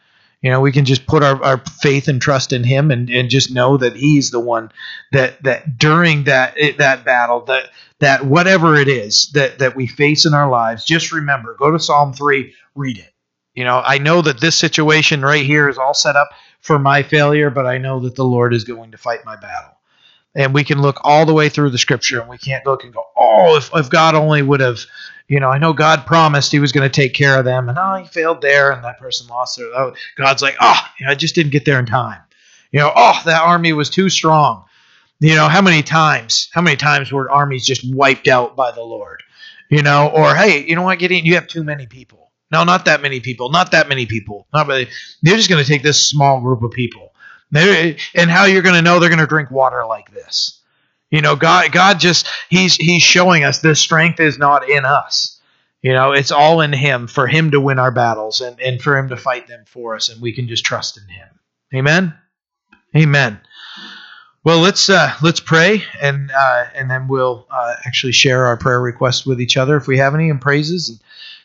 You 0.43 0.51
know, 0.51 0.59
we 0.59 0.73
can 0.73 0.83
just 0.83 1.07
put 1.07 1.23
our, 1.23 1.41
our 1.41 1.57
faith 1.81 2.09
and 2.09 2.21
trust 2.21 2.51
in 2.51 2.65
Him, 2.65 2.91
and, 2.91 3.09
and 3.09 3.29
just 3.29 3.51
know 3.51 3.77
that 3.77 3.95
He's 3.95 4.29
the 4.29 4.41
one 4.41 4.71
that 5.13 5.41
that 5.43 5.77
during 5.77 6.25
that 6.25 6.55
that 6.77 7.05
battle, 7.05 7.45
that 7.45 7.69
that 7.99 8.25
whatever 8.25 8.75
it 8.75 8.89
is 8.89 9.31
that 9.31 9.59
that 9.59 9.75
we 9.75 9.87
face 9.87 10.25
in 10.25 10.33
our 10.33 10.49
lives, 10.49 10.85
just 10.85 11.13
remember, 11.13 11.55
go 11.57 11.71
to 11.71 11.79
Psalm 11.79 12.13
three, 12.13 12.53
read 12.75 12.99
it. 12.99 13.13
You 13.55 13.63
know, 13.63 13.81
I 13.85 13.99
know 13.99 14.21
that 14.21 14.41
this 14.41 14.55
situation 14.55 15.21
right 15.21 15.45
here 15.45 15.69
is 15.69 15.77
all 15.77 15.93
set 15.93 16.15
up 16.15 16.29
for 16.59 16.77
my 16.77 17.03
failure, 17.03 17.49
but 17.49 17.65
I 17.65 17.77
know 17.77 18.01
that 18.01 18.15
the 18.15 18.25
Lord 18.25 18.53
is 18.53 18.63
going 18.63 18.91
to 18.91 18.97
fight 18.97 19.25
my 19.25 19.35
battle. 19.35 19.71
And 20.35 20.53
we 20.53 20.63
can 20.63 20.81
look 20.81 20.99
all 21.03 21.25
the 21.25 21.33
way 21.33 21.49
through 21.49 21.69
the 21.69 21.77
scripture 21.77 22.19
and 22.19 22.29
we 22.29 22.37
can't 22.37 22.65
look 22.65 22.83
and 22.83 22.93
go, 22.93 23.03
oh, 23.15 23.55
if, 23.57 23.69
if 23.75 23.89
God 23.89 24.15
only 24.15 24.41
would 24.41 24.61
have, 24.61 24.79
you 25.27 25.39
know, 25.39 25.49
I 25.49 25.59
know 25.59 25.73
God 25.73 26.05
promised 26.05 26.51
he 26.51 26.59
was 26.59 26.71
going 26.71 26.89
to 26.89 27.01
take 27.01 27.13
care 27.13 27.37
of 27.37 27.45
them 27.45 27.69
and 27.69 27.77
oh, 27.77 27.95
he 27.95 28.07
failed 28.07 28.41
there 28.41 28.71
and 28.71 28.83
that 28.83 28.99
person 28.99 29.27
lost 29.27 29.57
their, 29.57 29.67
oh, 29.67 29.93
God's 30.17 30.41
like, 30.41 30.55
oh, 30.59 30.81
I 31.07 31.15
just 31.15 31.35
didn't 31.35 31.51
get 31.51 31.65
there 31.65 31.79
in 31.79 31.85
time. 31.85 32.21
You 32.71 32.79
know, 32.79 32.91
oh, 32.95 33.21
that 33.25 33.43
army 33.43 33.73
was 33.73 33.89
too 33.89 34.09
strong. 34.09 34.65
You 35.19 35.35
know, 35.35 35.47
how 35.47 35.61
many 35.61 35.83
times, 35.83 36.49
how 36.51 36.61
many 36.61 36.77
times 36.77 37.11
were 37.11 37.29
armies 37.29 37.65
just 37.65 37.83
wiped 37.93 38.27
out 38.27 38.55
by 38.55 38.71
the 38.71 38.81
Lord? 38.81 39.21
You 39.69 39.83
know, 39.83 40.09
or 40.09 40.35
hey, 40.35 40.65
you 40.67 40.75
know 40.75 40.81
what, 40.81 40.99
Gideon, 40.99 41.25
you 41.25 41.35
have 41.35 41.47
too 41.47 41.63
many 41.63 41.85
people 41.85 42.23
no, 42.53 42.63
not 42.63 42.85
that 42.85 43.01
many 43.01 43.19
people. 43.19 43.49
Not 43.49 43.71
that 43.71 43.89
many 43.89 44.05
people. 44.05 44.45
Not 44.53 44.67
really. 44.67 44.87
They're 45.23 45.37
just 45.37 45.49
going 45.49 45.61
to 45.61 45.67
take 45.67 45.81
this 45.81 45.99
small 45.99 46.39
group 46.39 46.61
of 46.61 46.69
people. 46.69 47.12
And 47.53 48.31
how 48.31 48.45
you're 48.45 48.61
going 48.61 48.75
to 48.75 48.81
know 48.81 48.99
they're 48.99 49.09
going 49.09 49.19
to 49.19 49.27
drink 49.27 49.51
water 49.51 49.85
like 49.85 50.11
this? 50.11 50.59
You 51.11 51.21
know, 51.21 51.35
God, 51.35 51.71
God 51.71 51.99
just 51.99 52.27
He's 52.49 52.75
He's 52.75 53.03
showing 53.03 53.43
us 53.43 53.59
the 53.59 53.75
strength 53.75 54.19
is 54.19 54.37
not 54.37 54.67
in 54.67 54.85
us. 54.85 55.39
You 55.81 55.93
know, 55.93 56.13
it's 56.13 56.31
all 56.31 56.61
in 56.61 56.73
Him 56.73 57.07
for 57.07 57.27
Him 57.27 57.51
to 57.51 57.61
win 57.61 57.77
our 57.77 57.91
battles 57.91 58.41
and, 58.41 58.59
and 58.59 58.81
for 58.81 58.97
Him 58.97 59.09
to 59.09 59.17
fight 59.17 59.47
them 59.47 59.63
for 59.67 59.95
us, 59.95 60.09
and 60.09 60.21
we 60.21 60.33
can 60.33 60.47
just 60.47 60.65
trust 60.65 60.97
in 60.97 61.07
Him. 61.07 61.27
Amen. 61.75 62.13
Amen. 62.95 63.39
Well, 64.43 64.59
let's 64.59 64.89
uh, 64.89 65.13
let's 65.21 65.39
pray, 65.39 65.83
and 66.01 66.31
uh, 66.31 66.65
and 66.73 66.89
then 66.89 67.07
we'll 67.07 67.47
uh, 67.51 67.75
actually 67.85 68.13
share 68.13 68.45
our 68.47 68.57
prayer 68.57 68.81
requests 68.81 69.25
with 69.25 69.39
each 69.39 69.55
other 69.55 69.77
if 69.77 69.87
we 69.87 69.99
have 69.99 70.15
any, 70.15 70.29
and 70.29 70.41
praises. 70.41 70.89
And, 70.89 70.99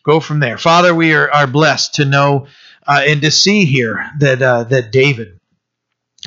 go 0.09 0.21
from 0.21 0.41
there. 0.41 0.57
Father, 0.57 0.95
we 0.95 1.13
are, 1.13 1.31
are 1.31 1.47
blessed 1.47 1.97
to 1.97 2.05
know 2.07 2.47
uh, 2.87 3.03
and 3.07 3.21
to 3.21 3.31
see 3.31 3.67
here 3.67 4.11
that 4.21 4.41
uh, 4.41 4.65
that 4.65 4.91
David, 4.91 5.38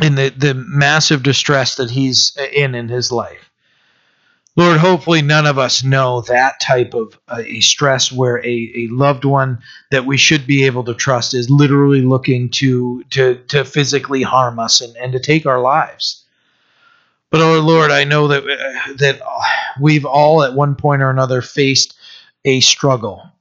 in 0.01 0.15
the, 0.15 0.30
the 0.30 0.54
massive 0.54 1.23
distress 1.23 1.75
that 1.75 1.89
he's 1.89 2.38
in 2.54 2.75
in 2.75 2.88
his 2.88 3.12
life, 3.12 3.51
Lord, 4.56 4.77
hopefully 4.77 5.21
none 5.21 5.47
of 5.47 5.58
us 5.58 5.84
know 5.84 6.21
that 6.21 6.60
type 6.60 6.93
of 6.93 7.17
uh, 7.27 7.41
a 7.45 7.62
stress 7.62 8.12
where 8.12 8.38
a, 8.45 8.71
a 8.75 8.88
loved 8.88 9.23
one 9.23 9.60
that 9.91 10.06
we 10.06 10.17
should 10.17 10.45
be 10.45 10.65
able 10.65 10.84
to 10.86 10.93
trust 10.93 11.34
is 11.34 11.49
literally 11.49 12.01
looking 12.01 12.49
to 12.51 13.04
to 13.12 13.36
to 13.49 13.63
physically 13.63 14.21
harm 14.23 14.60
us 14.60 14.82
and, 14.82 14.95
and 14.97 15.13
to 15.13 15.19
take 15.19 15.45
our 15.45 15.62
lives. 15.62 16.25
But 17.30 17.41
oh 17.41 17.60
Lord, 17.62 17.91
I 17.91 18.04
know 18.04 18.27
that 18.27 18.43
uh, 18.43 18.93
that 18.97 19.21
we've 19.80 20.06
all 20.06 20.43
at 20.43 20.54
one 20.54 20.75
point 20.75 21.01
or 21.01 21.10
another 21.10 21.41
faced 21.41 21.97
a 22.43 22.60
struggle 22.60 23.32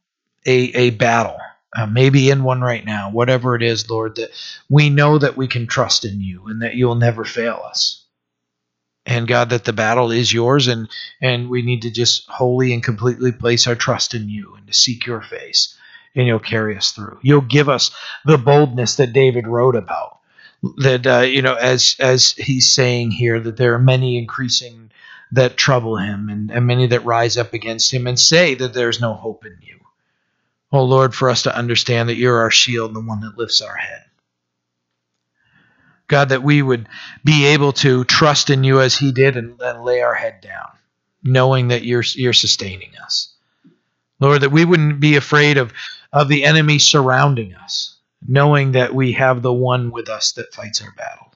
a, 0.47 0.53
a 0.53 0.91
battle, 0.91 1.39
uh, 1.77 1.87
maybe 1.87 2.31
in 2.31 2.43
one 2.43 2.61
right 2.61 2.85
now, 2.85 3.11
whatever 3.11 3.55
it 3.55 3.63
is, 3.63 3.89
Lord, 3.89 4.17
that 4.17 4.31
we 4.69 4.91
know 4.91 5.19
that 5.19 5.37
we 5.37 5.47
can 5.47 5.67
trust 5.67 6.05
in 6.05 6.21
you 6.21 6.47
and 6.47 6.63
that 6.63 6.75
you'll 6.75 6.97
never 6.97 7.25
fail 7.25 7.63
us. 7.65 8.05
And 9.07 9.27
God, 9.27 9.51
that 9.51 9.65
the 9.65 9.73
battle 9.73 10.11
is 10.11 10.33
yours, 10.33 10.69
and, 10.69 10.89
and 11.21 11.49
we 11.49 11.63
need 11.63 11.83
to 11.83 11.91
just 11.91 12.29
wholly 12.29 12.75
and 12.75 12.83
completely 12.83 13.33
place 13.33 13.67
our 13.67 13.75
trust 13.75 14.15
in 14.15 14.29
you 14.29 14.55
and 14.57 14.67
to 14.67 14.75
seek 14.75 15.07
your 15.07 15.23
face, 15.23 15.77
and 16.15 16.27
you'll 16.27 16.39
carry 16.39 16.77
us 16.77 16.93
through. 16.93 17.19
You'll 17.23 17.41
give 17.41 17.69
us 17.69 17.93
the 18.27 18.37
boldness 18.37 18.97
that 18.97 19.13
David 19.13 19.47
wrote 19.47 19.75
about. 19.75 20.19
That 20.79 21.07
uh, 21.07 21.21
you 21.21 21.41
know, 21.41 21.55
as 21.55 21.97
as 21.99 22.33
he's 22.33 22.71
saying 22.71 23.13
here, 23.13 23.41
that 23.41 23.57
there 23.57 23.73
are 23.73 23.79
many 23.79 24.19
increasing 24.19 24.93
that 25.33 25.57
trouble 25.57 25.97
him, 25.97 26.29
and, 26.29 26.51
and 26.51 26.67
many 26.67 26.87
that 26.89 27.07
rise 27.07 27.39
up 27.39 27.55
against 27.55 27.93
him, 27.93 28.07
and 28.07 28.21
say 28.21 28.55
that 28.57 28.75
there's 28.75 29.01
no 29.01 29.15
hope 29.15 29.47
in 29.47 29.57
you. 29.63 29.79
Oh 30.73 30.85
Lord, 30.85 31.15
for 31.15 31.31
us 31.31 31.43
to 31.43 31.57
understand 31.57 32.09
that 32.09 32.17
you're 32.17 32.39
our 32.39 32.51
shield, 32.51 32.91
and 32.91 32.97
the 32.97 33.09
one 33.09 33.21
that 33.21 33.37
lifts 33.37 33.61
our 33.61 33.75
head. 33.75 34.05
God, 36.07 36.31
that 36.31 36.43
we 36.43 36.61
would 36.61 36.89
be 37.25 37.47
able 37.47 37.73
to 37.75 38.05
trust 38.05 38.51
in 38.51 38.65
you 38.65 38.81
as 38.81 38.97
he 38.97 39.13
did 39.13 39.37
and, 39.37 39.61
and 39.61 39.85
lay 39.85 40.01
our 40.01 40.15
head 40.15 40.41
down, 40.41 40.69
knowing 41.23 41.69
that 41.69 41.85
you're, 41.85 42.03
you're 42.15 42.33
sustaining 42.33 42.91
us. 43.03 43.33
Lord, 44.19 44.43
that 44.43 44.51
we 44.53 44.65
wouldn't 44.65 45.01
be 45.01 45.17
afraid 45.17 45.57
of, 45.57 45.73
of 46.13 46.29
the 46.29 46.45
enemy 46.45 46.79
surrounding 46.79 47.55
us, 47.55 47.97
knowing 48.27 48.73
that 48.73 48.95
we 48.95 49.13
have 49.13 49.41
the 49.41 49.53
one 49.53 49.93
with 49.93 50.09
us 50.09 50.33
that 50.33 50.53
fights 50.53 50.83
our 50.83 50.93
battle. 50.97 51.33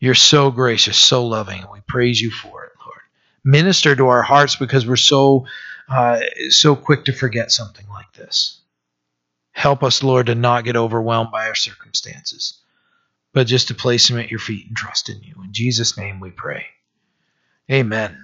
You're 0.00 0.14
so 0.14 0.50
gracious, 0.50 0.98
so 0.98 1.26
loving, 1.26 1.64
we 1.70 1.80
praise 1.86 2.20
you 2.20 2.30
for 2.30 2.64
it, 2.64 2.72
Lord. 2.84 3.00
Minister 3.44 3.94
to 3.94 4.08
our 4.08 4.22
hearts 4.22 4.56
because 4.56 4.86
we're 4.86 4.96
so 4.96 5.46
uh, 5.88 6.20
so 6.48 6.74
quick 6.74 7.04
to 7.04 7.12
forget 7.12 7.52
something 7.52 7.86
this. 8.14 8.60
Help 9.52 9.82
us, 9.82 10.02
Lord, 10.02 10.26
to 10.26 10.34
not 10.34 10.64
get 10.64 10.76
overwhelmed 10.76 11.30
by 11.30 11.46
our 11.46 11.54
circumstances, 11.54 12.60
but 13.32 13.46
just 13.46 13.68
to 13.68 13.74
place 13.74 14.08
them 14.08 14.18
at 14.18 14.30
your 14.30 14.40
feet 14.40 14.66
and 14.66 14.76
trust 14.76 15.08
in 15.08 15.22
you. 15.22 15.34
In 15.44 15.52
Jesus' 15.52 15.96
name 15.96 16.20
we 16.20 16.30
pray. 16.30 16.66
Amen. 17.70 18.23